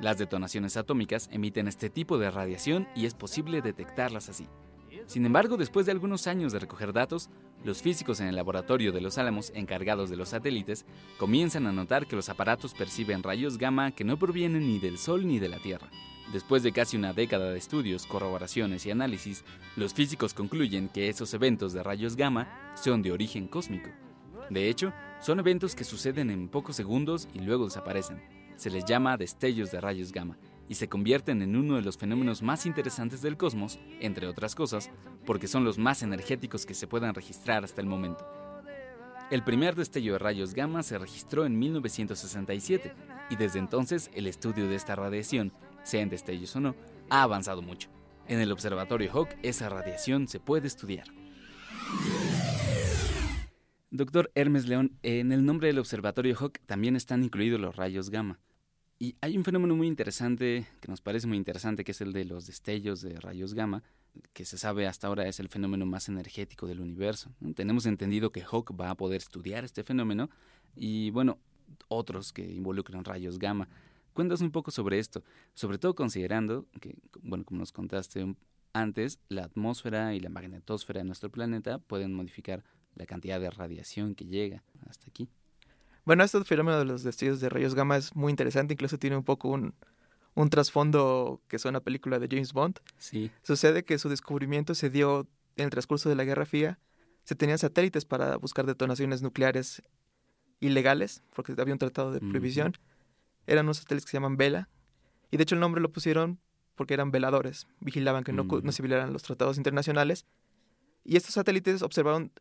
Las 0.00 0.16
detonaciones 0.16 0.76
atómicas 0.78 1.28
emiten 1.30 1.68
este 1.68 1.90
tipo 1.90 2.16
de 2.18 2.30
radiación 2.30 2.88
y 2.94 3.04
es 3.04 3.14
posible 3.14 3.60
detectarlas 3.60 4.30
así. 4.30 4.46
Sin 5.06 5.26
embargo, 5.26 5.56
después 5.56 5.86
de 5.86 5.92
algunos 5.92 6.26
años 6.26 6.52
de 6.52 6.58
recoger 6.58 6.92
datos, 6.92 7.28
los 7.64 7.82
físicos 7.82 8.20
en 8.20 8.28
el 8.28 8.36
laboratorio 8.36 8.92
de 8.92 9.00
los 9.00 9.18
Álamos 9.18 9.52
encargados 9.54 10.08
de 10.08 10.16
los 10.16 10.30
satélites 10.30 10.86
comienzan 11.18 11.66
a 11.66 11.72
notar 11.72 12.06
que 12.06 12.16
los 12.16 12.28
aparatos 12.28 12.72
perciben 12.74 13.22
rayos 13.22 13.58
gamma 13.58 13.90
que 13.90 14.04
no 14.04 14.18
provienen 14.18 14.66
ni 14.66 14.78
del 14.78 14.98
Sol 14.98 15.26
ni 15.26 15.38
de 15.38 15.48
la 15.48 15.58
Tierra. 15.58 15.90
Después 16.32 16.62
de 16.62 16.72
casi 16.72 16.96
una 16.96 17.12
década 17.12 17.50
de 17.50 17.58
estudios, 17.58 18.06
corroboraciones 18.06 18.86
y 18.86 18.90
análisis, 18.90 19.44
los 19.76 19.92
físicos 19.92 20.32
concluyen 20.32 20.88
que 20.88 21.08
esos 21.08 21.34
eventos 21.34 21.72
de 21.72 21.82
rayos 21.82 22.16
gamma 22.16 22.48
son 22.74 23.02
de 23.02 23.12
origen 23.12 23.48
cósmico. 23.48 23.90
De 24.48 24.68
hecho, 24.68 24.92
son 25.20 25.40
eventos 25.40 25.74
que 25.74 25.84
suceden 25.84 26.30
en 26.30 26.48
pocos 26.48 26.76
segundos 26.76 27.28
y 27.34 27.40
luego 27.40 27.64
desaparecen. 27.64 28.39
Se 28.60 28.68
les 28.68 28.84
llama 28.84 29.16
destellos 29.16 29.70
de 29.70 29.80
rayos 29.80 30.12
gamma 30.12 30.36
y 30.68 30.74
se 30.74 30.86
convierten 30.86 31.40
en 31.40 31.56
uno 31.56 31.76
de 31.76 31.80
los 31.80 31.96
fenómenos 31.96 32.42
más 32.42 32.66
interesantes 32.66 33.22
del 33.22 33.38
cosmos, 33.38 33.80
entre 34.00 34.26
otras 34.26 34.54
cosas, 34.54 34.90
porque 35.24 35.48
son 35.48 35.64
los 35.64 35.78
más 35.78 36.02
energéticos 36.02 36.66
que 36.66 36.74
se 36.74 36.86
puedan 36.86 37.14
registrar 37.14 37.64
hasta 37.64 37.80
el 37.80 37.86
momento. 37.86 38.22
El 39.30 39.42
primer 39.44 39.76
destello 39.76 40.12
de 40.12 40.18
rayos 40.18 40.52
gamma 40.52 40.82
se 40.82 40.98
registró 40.98 41.46
en 41.46 41.58
1967 41.58 42.92
y 43.30 43.36
desde 43.36 43.60
entonces 43.60 44.10
el 44.12 44.26
estudio 44.26 44.68
de 44.68 44.74
esta 44.74 44.94
radiación 44.94 45.54
sean 45.82 46.10
destellos 46.10 46.54
o 46.54 46.60
no, 46.60 46.74
ha 47.08 47.22
avanzado 47.22 47.62
mucho. 47.62 47.88
En 48.28 48.40
el 48.40 48.52
observatorio 48.52 49.10
Hawk 49.10 49.30
esa 49.42 49.70
radiación 49.70 50.28
se 50.28 50.38
puede 50.38 50.66
estudiar. 50.66 51.06
Doctor 53.90 54.30
Hermes 54.34 54.68
León, 54.68 54.98
en 55.02 55.32
el 55.32 55.46
nombre 55.46 55.68
del 55.68 55.78
observatorio 55.78 56.36
Hawk 56.38 56.58
también 56.66 56.94
están 56.94 57.24
incluidos 57.24 57.58
los 57.58 57.74
rayos 57.74 58.10
gamma. 58.10 58.38
Y 59.02 59.16
hay 59.22 59.34
un 59.38 59.44
fenómeno 59.44 59.74
muy 59.74 59.86
interesante, 59.86 60.66
que 60.78 60.88
nos 60.88 61.00
parece 61.00 61.26
muy 61.26 61.38
interesante, 61.38 61.84
que 61.84 61.92
es 61.92 62.02
el 62.02 62.12
de 62.12 62.26
los 62.26 62.46
destellos 62.46 63.00
de 63.00 63.18
rayos 63.18 63.54
gamma, 63.54 63.82
que 64.34 64.44
se 64.44 64.58
sabe 64.58 64.86
hasta 64.86 65.06
ahora 65.06 65.26
es 65.26 65.40
el 65.40 65.48
fenómeno 65.48 65.86
más 65.86 66.10
energético 66.10 66.66
del 66.66 66.82
universo. 66.82 67.30
Tenemos 67.54 67.86
entendido 67.86 68.30
que 68.30 68.42
Hawk 68.42 68.78
va 68.78 68.90
a 68.90 68.96
poder 68.98 69.22
estudiar 69.22 69.64
este 69.64 69.84
fenómeno 69.84 70.28
y, 70.76 71.08
bueno, 71.12 71.38
otros 71.88 72.34
que 72.34 72.42
involucran 72.42 73.02
rayos 73.02 73.38
gamma. 73.38 73.70
Cuéntanos 74.12 74.42
un 74.42 74.50
poco 74.50 74.70
sobre 74.70 74.98
esto, 74.98 75.24
sobre 75.54 75.78
todo 75.78 75.94
considerando 75.94 76.66
que, 76.78 76.94
bueno, 77.22 77.46
como 77.46 77.60
nos 77.60 77.72
contaste 77.72 78.36
antes, 78.74 79.18
la 79.30 79.44
atmósfera 79.44 80.14
y 80.14 80.20
la 80.20 80.28
magnetosfera 80.28 81.00
de 81.00 81.06
nuestro 81.06 81.30
planeta 81.30 81.78
pueden 81.78 82.12
modificar 82.12 82.64
la 82.96 83.06
cantidad 83.06 83.40
de 83.40 83.48
radiación 83.48 84.14
que 84.14 84.26
llega 84.26 84.62
hasta 84.86 85.08
aquí. 85.08 85.30
Bueno, 86.04 86.24
este 86.24 86.42
fenómeno 86.44 86.78
de 86.78 86.84
los 86.84 87.02
destellos 87.02 87.40
de 87.40 87.48
rayos 87.48 87.74
gamma 87.74 87.96
es 87.96 88.14
muy 88.16 88.30
interesante, 88.30 88.74
incluso 88.74 88.98
tiene 88.98 89.16
un 89.16 89.24
poco 89.24 89.48
un, 89.48 89.74
un 90.34 90.50
trasfondo 90.50 91.42
que 91.48 91.56
es 91.56 91.64
una 91.64 91.80
película 91.80 92.18
de 92.18 92.28
James 92.28 92.52
Bond. 92.52 92.80
Sí. 92.98 93.30
Sucede 93.42 93.84
que 93.84 93.98
su 93.98 94.08
descubrimiento 94.08 94.74
se 94.74 94.90
dio 94.90 95.28
en 95.56 95.64
el 95.64 95.70
transcurso 95.70 96.08
de 96.08 96.14
la 96.14 96.24
Guerra 96.24 96.46
Fría. 96.46 96.78
Se 97.24 97.34
tenían 97.34 97.58
satélites 97.58 98.04
para 98.04 98.36
buscar 98.36 98.66
detonaciones 98.66 99.22
nucleares 99.22 99.82
ilegales, 100.58 101.22
porque 101.34 101.54
había 101.58 101.74
un 101.74 101.78
tratado 101.78 102.12
de 102.12 102.20
prohibición 102.20 102.74
eran 103.46 103.66
unos 103.66 103.78
satélites 103.78 104.04
que 104.06 104.10
se 104.12 104.16
llaman 104.16 104.36
Vela. 104.36 104.68
Y 105.30 105.36
de 105.36 105.42
hecho 105.42 105.54
el 105.54 105.60
nombre 105.60 105.80
lo 105.80 105.92
pusieron 105.92 106.40
porque 106.74 106.94
eran 106.94 107.10
veladores, 107.10 107.66
vigilaban 107.80 108.24
que 108.24 108.32
no, 108.32 108.44
no 108.44 108.72
se 108.72 108.82
violaran 108.82 109.12
los 109.12 109.22
tratados 109.22 109.58
internacionales. 109.58 110.24
Y 111.04 111.16
estos 111.16 111.34
satélites 111.34 111.82
observaron 111.82 112.32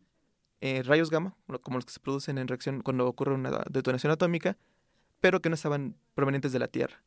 eh, 0.61 0.83
rayos 0.83 1.09
gamma, 1.09 1.35
como 1.61 1.77
los 1.77 1.85
que 1.85 1.91
se 1.93 1.99
producen 1.99 2.37
en 2.37 2.47
reacción 2.47 2.81
cuando 2.81 3.07
ocurre 3.07 3.33
una 3.33 3.63
detonación 3.69 4.11
atómica, 4.11 4.57
pero 5.21 5.41
que 5.41 5.49
no 5.49 5.55
estaban 5.55 5.95
provenientes 6.13 6.51
de 6.51 6.59
la 6.59 6.67
Tierra. 6.67 7.03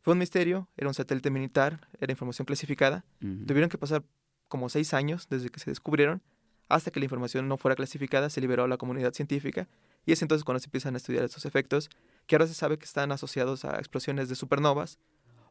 Fue 0.00 0.12
un 0.12 0.18
misterio, 0.18 0.68
era 0.76 0.88
un 0.88 0.94
satélite 0.94 1.30
militar, 1.30 1.88
era 2.00 2.12
información 2.12 2.46
clasificada. 2.46 3.04
Tuvieron 3.18 3.68
que 3.68 3.78
pasar 3.78 4.04
como 4.48 4.68
seis 4.68 4.94
años 4.94 5.26
desde 5.28 5.50
que 5.50 5.60
se 5.60 5.70
descubrieron 5.70 6.22
hasta 6.68 6.90
que 6.90 7.00
la 7.00 7.06
información 7.06 7.48
no 7.48 7.56
fuera 7.56 7.74
clasificada, 7.74 8.30
se 8.30 8.40
liberó 8.40 8.64
a 8.64 8.68
la 8.68 8.76
comunidad 8.76 9.12
científica 9.12 9.68
y 10.04 10.12
es 10.12 10.22
entonces 10.22 10.44
cuando 10.44 10.60
se 10.60 10.66
empiezan 10.66 10.94
a 10.94 10.98
estudiar 10.98 11.24
estos 11.24 11.44
efectos 11.44 11.90
que 12.26 12.36
ahora 12.36 12.46
se 12.46 12.54
sabe 12.54 12.78
que 12.78 12.84
están 12.84 13.12
asociados 13.12 13.64
a 13.64 13.78
explosiones 13.78 14.28
de 14.28 14.34
supernovas 14.34 14.98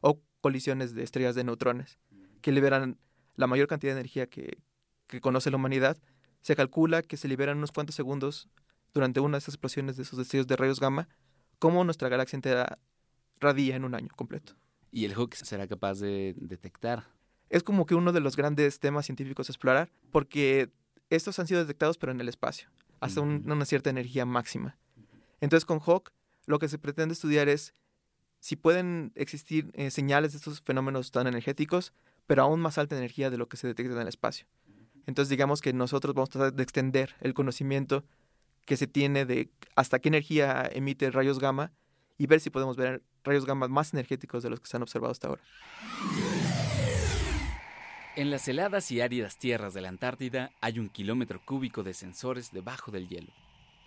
o 0.00 0.20
colisiones 0.40 0.94
de 0.94 1.02
estrellas 1.02 1.34
de 1.34 1.44
neutrones, 1.44 1.98
que 2.40 2.52
liberan 2.52 2.98
la 3.34 3.46
mayor 3.46 3.66
cantidad 3.66 3.94
de 3.94 4.00
energía 4.00 4.26
que, 4.26 4.58
conoce 5.20 5.50
la 5.50 5.56
humanidad. 5.56 5.96
Se 6.42 6.56
calcula 6.56 7.02
que 7.02 7.16
se 7.16 7.28
liberan 7.28 7.58
unos 7.58 7.72
cuantos 7.72 7.94
segundos 7.94 8.48
durante 8.94 9.20
una 9.20 9.36
de 9.36 9.38
esas 9.38 9.54
explosiones 9.54 9.96
de 9.96 10.02
esos 10.02 10.18
destellos 10.18 10.46
de 10.46 10.56
rayos 10.56 10.80
gamma, 10.80 11.08
como 11.58 11.84
nuestra 11.84 12.08
galaxia 12.08 12.36
entera 12.36 12.78
radia 13.40 13.76
en 13.76 13.84
un 13.84 13.94
año 13.94 14.08
completo. 14.16 14.54
¿Y 14.90 15.04
el 15.04 15.14
Hawk 15.14 15.34
será 15.34 15.66
capaz 15.66 16.00
de 16.00 16.34
detectar? 16.36 17.04
Es 17.50 17.62
como 17.62 17.86
que 17.86 17.94
uno 17.94 18.12
de 18.12 18.20
los 18.20 18.36
grandes 18.36 18.78
temas 18.80 19.06
científicos 19.06 19.48
a 19.48 19.52
explorar, 19.52 19.90
porque 20.10 20.70
estos 21.10 21.38
han 21.38 21.46
sido 21.46 21.60
detectados 21.60 21.98
pero 21.98 22.12
en 22.12 22.20
el 22.20 22.28
espacio, 22.28 22.68
hasta 23.00 23.20
una 23.20 23.64
cierta 23.64 23.90
energía 23.90 24.24
máxima. 24.26 24.76
Entonces 25.40 25.64
con 25.64 25.80
Hawk 25.80 26.10
lo 26.46 26.58
que 26.58 26.68
se 26.68 26.78
pretende 26.78 27.12
estudiar 27.12 27.48
es 27.48 27.74
si 28.40 28.56
pueden 28.56 29.12
existir 29.14 29.70
eh, 29.74 29.90
señales 29.90 30.32
de 30.32 30.38
estos 30.38 30.60
fenómenos 30.60 31.10
tan 31.10 31.26
energéticos, 31.26 31.92
pero 32.26 32.42
aún 32.42 32.60
más 32.60 32.78
alta 32.78 32.96
energía 32.96 33.30
de 33.30 33.38
lo 33.38 33.48
que 33.48 33.56
se 33.56 33.66
detecta 33.66 33.94
en 33.94 34.00
el 34.00 34.08
espacio. 34.08 34.46
Entonces 35.08 35.30
digamos 35.30 35.62
que 35.62 35.72
nosotros 35.72 36.14
vamos 36.14 36.28
a 36.28 36.32
tratar 36.32 36.52
de 36.52 36.62
extender 36.62 37.14
el 37.22 37.32
conocimiento 37.32 38.04
que 38.66 38.76
se 38.76 38.86
tiene 38.86 39.24
de 39.24 39.48
hasta 39.74 40.00
qué 40.00 40.08
energía 40.10 40.68
emite 40.70 41.10
rayos 41.10 41.38
gamma 41.38 41.72
y 42.18 42.26
ver 42.26 42.40
si 42.40 42.50
podemos 42.50 42.76
ver 42.76 43.02
rayos 43.24 43.46
gamma 43.46 43.68
más 43.68 43.94
energéticos 43.94 44.42
de 44.42 44.50
los 44.50 44.60
que 44.60 44.66
se 44.66 44.76
han 44.76 44.82
observado 44.82 45.10
hasta 45.10 45.28
ahora. 45.28 45.42
En 48.16 48.30
las 48.30 48.46
heladas 48.48 48.90
y 48.90 49.00
áridas 49.00 49.38
tierras 49.38 49.72
de 49.72 49.80
la 49.80 49.88
Antártida 49.88 50.50
hay 50.60 50.78
un 50.78 50.90
kilómetro 50.90 51.40
cúbico 51.42 51.82
de 51.82 51.94
sensores 51.94 52.52
debajo 52.52 52.90
del 52.90 53.08
hielo. 53.08 53.32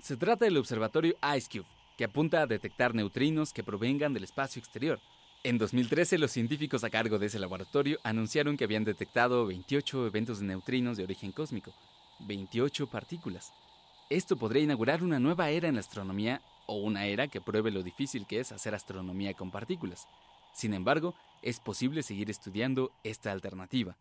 Se 0.01 0.17
trata 0.17 0.45
del 0.45 0.57
observatorio 0.57 1.17
IceCube, 1.21 1.67
que 1.99 2.05
apunta 2.05 2.41
a 2.41 2.47
detectar 2.47 2.95
neutrinos 2.95 3.53
que 3.53 3.63
provengan 3.63 4.15
del 4.15 4.23
espacio 4.23 4.60
exterior. 4.60 4.99
En 5.43 5.58
2013, 5.58 6.19
los 6.19 6.30
científicos 6.30 6.84
a 6.84 6.91
cargo 6.91 7.17
de 7.17 7.25
ese 7.25 7.39
laboratorio 7.39 7.97
anunciaron 8.04 8.58
que 8.58 8.63
habían 8.63 8.84
detectado 8.84 9.47
28 9.47 10.06
eventos 10.06 10.39
de 10.39 10.45
neutrinos 10.45 10.97
de 10.97 11.04
origen 11.04 11.32
cósmico, 11.32 11.73
28 12.27 12.86
partículas. 12.86 13.51
Esto 14.12 14.38
podría 14.38 14.62
inaugurar 14.62 15.01
una 15.01 15.19
nueva 15.19 15.49
era 15.49 15.67
en 15.67 15.75
la 15.75 15.80
astronomía 15.80 16.43
o 16.67 16.75
una 16.75 17.08
era 17.08 17.27
que 17.27 17.41
pruebe 17.41 17.71
lo 17.71 17.82
difícil 17.82 18.27
que 18.27 18.39
es 18.39 18.51
hacer 18.51 18.75
astronomía 18.75 19.34
con 19.34 19.49
partículas. 19.49 20.08
Sin 20.54 20.75
embargo, 20.75 21.15
es 21.41 21.60
posible 21.60 22.04
seguir 22.04 22.30
estudiando 22.30 22.91
esta 23.04 23.32
alternativa. 23.32 23.97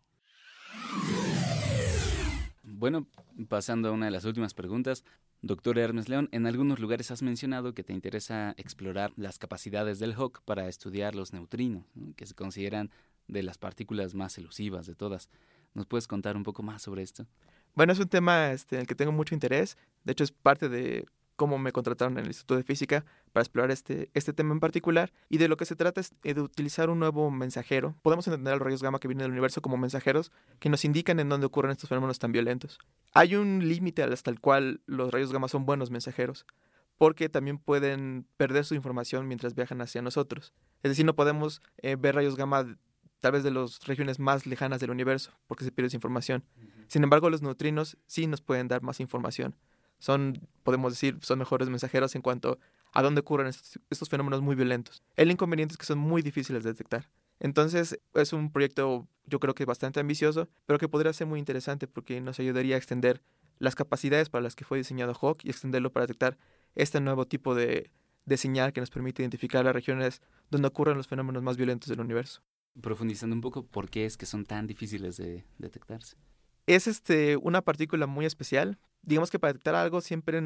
Bueno, 2.61 3.07
pasando 3.49 3.89
a 3.89 3.93
una 3.93 4.05
de 4.05 4.11
las 4.11 4.25
últimas 4.25 4.53
preguntas, 4.53 5.03
doctor 5.41 5.79
Hermes 5.79 6.09
León, 6.09 6.29
en 6.31 6.45
algunos 6.45 6.79
lugares 6.79 7.11
has 7.11 7.21
mencionado 7.21 7.73
que 7.73 7.83
te 7.83 7.93
interesa 7.93 8.53
explorar 8.57 9.11
las 9.15 9.39
capacidades 9.39 9.99
del 9.99 10.13
Hawk 10.13 10.41
para 10.43 10.67
estudiar 10.67 11.15
los 11.15 11.33
neutrinos, 11.33 11.85
que 12.15 12.25
se 12.25 12.35
consideran 12.35 12.91
de 13.27 13.43
las 13.43 13.57
partículas 13.57 14.13
más 14.13 14.37
elusivas 14.37 14.85
de 14.85 14.95
todas. 14.95 15.29
¿Nos 15.73 15.87
puedes 15.87 16.07
contar 16.07 16.35
un 16.35 16.43
poco 16.43 16.63
más 16.63 16.81
sobre 16.81 17.01
esto? 17.01 17.25
Bueno, 17.73 17.93
es 17.93 17.99
un 17.99 18.09
tema 18.09 18.51
este, 18.51 18.75
en 18.75 18.81
el 18.81 18.87
que 18.87 18.95
tengo 18.95 19.11
mucho 19.11 19.33
interés. 19.33 19.77
De 20.03 20.11
hecho, 20.11 20.23
es 20.23 20.31
parte 20.31 20.69
de 20.69 21.05
cómo 21.41 21.57
me 21.57 21.71
contrataron 21.71 22.19
en 22.19 22.25
el 22.25 22.27
Instituto 22.27 22.55
de 22.55 22.61
Física 22.61 23.03
para 23.33 23.41
explorar 23.41 23.71
este, 23.71 24.11
este 24.13 24.31
tema 24.31 24.53
en 24.53 24.59
particular. 24.59 25.11
Y 25.27 25.39
de 25.39 25.47
lo 25.47 25.57
que 25.57 25.65
se 25.65 25.75
trata 25.75 25.99
es 25.99 26.13
de 26.21 26.39
utilizar 26.39 26.91
un 26.91 26.99
nuevo 26.99 27.31
mensajero. 27.31 27.95
Podemos 28.03 28.27
entender 28.27 28.53
a 28.53 28.57
los 28.57 28.63
rayos 28.63 28.83
gamma 28.83 28.99
que 28.99 29.07
vienen 29.07 29.23
del 29.23 29.31
universo 29.31 29.59
como 29.59 29.75
mensajeros 29.75 30.31
que 30.59 30.69
nos 30.69 30.85
indican 30.85 31.19
en 31.19 31.29
dónde 31.29 31.47
ocurren 31.47 31.71
estos 31.71 31.89
fenómenos 31.89 32.19
tan 32.19 32.31
violentos. 32.31 32.77
Hay 33.11 33.35
un 33.35 33.67
límite 33.67 34.03
hasta 34.03 34.29
el 34.29 34.39
cual 34.39 34.81
los 34.85 35.11
rayos 35.11 35.33
gamma 35.33 35.47
son 35.47 35.65
buenos 35.65 35.89
mensajeros, 35.89 36.45
porque 36.99 37.27
también 37.27 37.57
pueden 37.57 38.27
perder 38.37 38.63
su 38.63 38.75
información 38.75 39.27
mientras 39.27 39.55
viajan 39.55 39.81
hacia 39.81 40.03
nosotros. 40.03 40.53
Es 40.83 40.91
decir, 40.91 41.07
no 41.07 41.15
podemos 41.15 41.63
eh, 41.77 41.95
ver 41.95 42.13
rayos 42.13 42.35
gamma 42.35 42.77
tal 43.19 43.31
vez 43.31 43.41
de 43.41 43.49
las 43.49 43.83
regiones 43.87 44.19
más 44.19 44.45
lejanas 44.45 44.79
del 44.79 44.91
universo, 44.91 45.31
porque 45.47 45.63
se 45.63 45.71
pierde 45.71 45.89
su 45.89 45.97
información. 45.97 46.43
Sin 46.87 47.03
embargo, 47.03 47.31
los 47.31 47.41
neutrinos 47.41 47.97
sí 48.05 48.27
nos 48.27 48.41
pueden 48.41 48.67
dar 48.67 48.83
más 48.83 48.99
información 48.99 49.55
son, 50.01 50.49
podemos 50.63 50.93
decir, 50.93 51.19
son 51.21 51.37
mejores 51.37 51.69
mensajeros 51.69 52.15
en 52.15 52.23
cuanto 52.23 52.57
a 52.91 53.03
dónde 53.03 53.21
ocurren 53.21 53.47
estos, 53.47 54.09
fenómenos 54.09 54.41
muy 54.41 54.55
violentos. 54.55 55.03
El 55.15 55.29
inconveniente 55.29 55.73
es 55.73 55.77
que 55.77 55.85
son 55.85 55.99
muy 55.99 56.23
difíciles 56.23 56.63
de 56.63 56.71
detectar. 56.71 57.07
Entonces, 57.39 57.99
es 58.15 58.33
un 58.33 58.51
proyecto 58.51 59.07
yo 59.25 59.39
creo 59.39 59.53
que 59.53 59.63
bastante 59.63 59.99
ambicioso, 59.99 60.49
pero 60.65 60.79
que 60.79 60.89
podría 60.89 61.13
ser 61.13 61.27
muy 61.27 61.37
interesante 61.39 61.87
porque 61.87 62.19
nos 62.19 62.39
ayudaría 62.39 62.75
a 62.75 62.77
extender 62.79 63.21
las 63.59 63.75
capacidades 63.75 64.29
para 64.29 64.41
las 64.41 64.55
que 64.55 64.65
fue 64.65 64.79
diseñado 64.79 65.13
Hawk 65.13 65.37
y 65.43 65.51
extenderlo 65.51 65.91
para 65.91 66.07
detectar 66.07 66.37
este 66.73 66.99
nuevo 66.99 67.27
tipo 67.27 67.53
de, 67.53 67.91
de 68.25 68.37
señal 68.37 68.73
que 68.73 68.81
nos 68.81 68.89
permite 68.89 69.21
identificar 69.21 69.63
las 69.63 69.75
regiones 69.75 70.19
donde 70.49 70.67
ocurren 70.67 70.97
los 70.97 71.07
fenómenos 71.07 71.43
más 71.43 71.57
violentos 71.57 71.89
del 71.89 72.01
universo. 72.01 72.41
Profundizando 72.81 73.35
un 73.35 73.41
poco, 73.41 73.63
¿por 73.67 73.87
qué 73.87 74.05
es 74.05 74.17
que 74.17 74.25
son 74.25 74.45
tan 74.45 74.65
difíciles 74.65 75.17
de 75.17 75.45
detectarse? 75.59 76.17
Es 76.73 76.87
este, 76.87 77.37
una 77.37 77.61
partícula 77.61 78.07
muy 78.07 78.25
especial 78.25 78.77
digamos 79.03 79.31
que 79.31 79.39
para 79.39 79.53
detectar 79.53 79.75
algo 79.75 80.01
siempre 80.01 80.41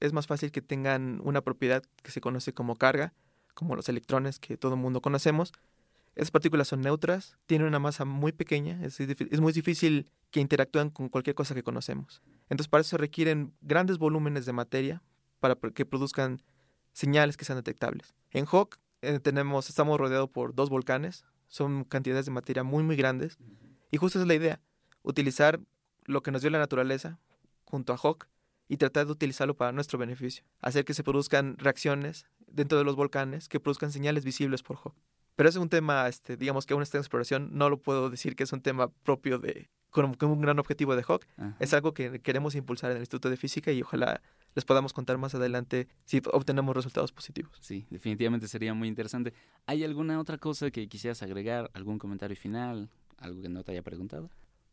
es 0.00 0.12
más 0.12 0.26
fácil 0.26 0.50
que 0.50 0.62
tengan 0.62 1.20
una 1.22 1.42
propiedad 1.42 1.82
que 2.02 2.10
se 2.10 2.20
conoce 2.20 2.52
como 2.52 2.76
carga, 2.76 3.12
como 3.54 3.76
los 3.76 3.88
electrones 3.88 4.38
que 4.38 4.56
todo 4.56 4.74
el 4.74 4.80
mundo 4.80 5.00
conocemos. 5.00 5.52
Esas 6.16 6.30
partículas 6.30 6.68
son 6.68 6.80
neutras, 6.80 7.36
tienen 7.46 7.68
una 7.68 7.78
masa 7.78 8.04
muy 8.04 8.32
pequeña, 8.32 8.82
es, 8.84 8.98
es 8.98 9.40
muy 9.40 9.52
difícil 9.52 10.10
que 10.30 10.40
interactúen 10.40 10.90
con 10.90 11.08
cualquier 11.08 11.34
cosa 11.34 11.54
que 11.54 11.62
conocemos. 11.62 12.22
Entonces 12.48 12.68
para 12.68 12.80
eso 12.80 12.90
se 12.90 12.98
requieren 12.98 13.54
grandes 13.60 13.98
volúmenes 13.98 14.46
de 14.46 14.52
materia 14.52 15.02
para 15.38 15.54
que 15.54 15.86
produzcan 15.86 16.42
señales 16.92 17.36
que 17.36 17.44
sean 17.44 17.58
detectables. 17.58 18.14
En 18.30 18.46
Hawk 18.50 18.78
eh, 19.02 19.20
tenemos, 19.20 19.68
estamos 19.68 19.98
rodeados 19.98 20.30
por 20.30 20.54
dos 20.54 20.68
volcanes, 20.68 21.24
son 21.46 21.84
cantidades 21.84 22.26
de 22.26 22.32
materia 22.32 22.64
muy 22.64 22.82
muy 22.82 22.96
grandes 22.96 23.38
y 23.90 23.96
justo 23.96 24.18
esa 24.18 24.24
es 24.24 24.28
la 24.28 24.34
idea, 24.34 24.60
utilizar 25.02 25.60
lo 26.04 26.22
que 26.22 26.30
nos 26.30 26.42
dio 26.42 26.50
la 26.50 26.58
naturaleza 26.58 27.18
junto 27.64 27.92
a 27.92 27.96
Hawk 27.96 28.26
y 28.68 28.76
tratar 28.76 29.06
de 29.06 29.12
utilizarlo 29.12 29.56
para 29.56 29.72
nuestro 29.72 29.98
beneficio, 29.98 30.44
hacer 30.60 30.84
que 30.84 30.94
se 30.94 31.02
produzcan 31.02 31.56
reacciones 31.58 32.26
dentro 32.46 32.78
de 32.78 32.84
los 32.84 32.96
volcanes 32.96 33.48
que 33.48 33.60
produzcan 33.60 33.92
señales 33.92 34.24
visibles 34.24 34.62
por 34.62 34.76
Hawk. 34.76 34.94
Pero 35.36 35.48
es 35.48 35.56
un 35.56 35.68
tema, 35.68 36.06
este, 36.08 36.36
digamos 36.36 36.66
que 36.66 36.74
aún 36.74 36.82
está 36.82 36.98
en 36.98 37.00
exploración, 37.00 37.50
no 37.52 37.70
lo 37.70 37.78
puedo 37.78 38.10
decir 38.10 38.36
que 38.36 38.44
es 38.44 38.52
un 38.52 38.60
tema 38.60 38.88
propio 38.88 39.38
de, 39.38 39.70
como 39.90 40.14
un 40.34 40.40
gran 40.40 40.58
objetivo 40.58 40.94
de 40.94 41.02
Hawk, 41.02 41.24
es 41.58 41.72
algo 41.74 41.94
que 41.94 42.20
queremos 42.20 42.54
impulsar 42.54 42.90
en 42.90 42.98
el 42.98 43.02
Instituto 43.02 43.30
de 43.30 43.36
Física 43.36 43.72
y 43.72 43.82
ojalá 43.82 44.20
les 44.54 44.64
podamos 44.64 44.92
contar 44.92 45.18
más 45.18 45.34
adelante 45.34 45.88
si 46.04 46.20
obtenemos 46.32 46.76
resultados 46.76 47.12
positivos. 47.12 47.56
Sí, 47.60 47.86
definitivamente 47.90 48.48
sería 48.48 48.74
muy 48.74 48.88
interesante. 48.88 49.32
¿Hay 49.66 49.82
alguna 49.84 50.20
otra 50.20 50.38
cosa 50.38 50.70
que 50.70 50.88
quisieras 50.88 51.22
agregar? 51.22 51.70
¿Algún 51.74 51.98
comentario 51.98 52.36
final? 52.36 52.90
¿Algo 53.18 53.42
que 53.42 53.48
no 53.48 53.64
te 53.64 53.72
haya 53.72 53.82
preguntado? 53.82 54.30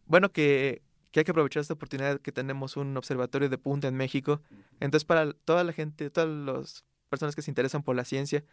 Bueno, 0.07 0.31
que, 0.31 0.81
que 1.11 1.19
hay 1.19 1.23
que 1.23 1.31
aprovechar 1.31 1.61
esta 1.61 1.73
oportunidad 1.73 2.19
que 2.21 2.31
tenemos 2.31 2.77
un 2.77 2.95
observatorio 2.95 3.49
de 3.49 3.57
punta 3.57 3.87
en 3.87 3.95
México. 3.95 4.41
Entonces, 4.79 5.05
para 5.05 5.33
toda 5.33 5.63
la 5.63 5.73
gente, 5.73 6.09
todas 6.09 6.29
las 6.29 6.85
personas 7.09 7.35
que 7.35 7.41
se 7.41 7.51
interesan 7.51 7.83
por 7.83 7.95
la 7.95 8.05
ciencia, 8.05 8.43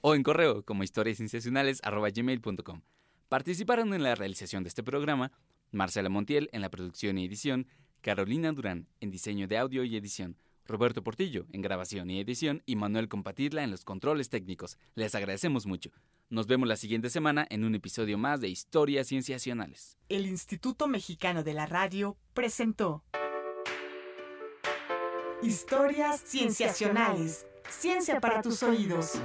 o 0.00 0.14
en 0.14 0.22
correo 0.22 0.64
como 0.64 0.84
historiascienciacionales 0.84 1.80
arroba 1.82 2.10
gmail.com. 2.10 2.82
Participaron 3.28 3.94
en 3.94 4.04
la 4.04 4.14
realización 4.14 4.62
de 4.62 4.68
este 4.68 4.84
programa 4.84 5.32
Marcela 5.72 6.08
Montiel 6.08 6.50
en 6.52 6.60
la 6.60 6.70
producción 6.70 7.18
y 7.18 7.24
edición, 7.24 7.66
Carolina 8.00 8.52
Durán 8.52 8.86
en 9.00 9.10
diseño 9.10 9.48
de 9.48 9.58
audio 9.58 9.82
y 9.82 9.96
edición, 9.96 10.36
Roberto 10.66 11.02
Portillo 11.02 11.46
en 11.52 11.62
grabación 11.62 12.10
y 12.10 12.20
edición 12.20 12.62
y 12.66 12.76
Manuel 12.76 13.08
Compatidla 13.08 13.64
en 13.64 13.70
los 13.70 13.84
controles 13.84 14.28
técnicos. 14.28 14.78
Les 14.94 15.14
agradecemos 15.14 15.66
mucho. 15.66 15.90
Nos 16.30 16.46
vemos 16.46 16.68
la 16.68 16.76
siguiente 16.76 17.10
semana 17.10 17.46
en 17.50 17.64
un 17.64 17.74
episodio 17.74 18.16
más 18.18 18.40
de 18.40 18.48
Historias 18.48 19.08
Cienciacionales. 19.08 19.98
El 20.08 20.26
Instituto 20.26 20.88
Mexicano 20.88 21.42
de 21.42 21.54
la 21.54 21.66
Radio 21.66 22.16
presentó 22.32 23.04
Historias 25.42 26.22
Cienciacionales. 26.24 27.46
Ciencia 27.68 28.20
para 28.20 28.42
tus 28.42 28.62
oídos. 28.62 29.20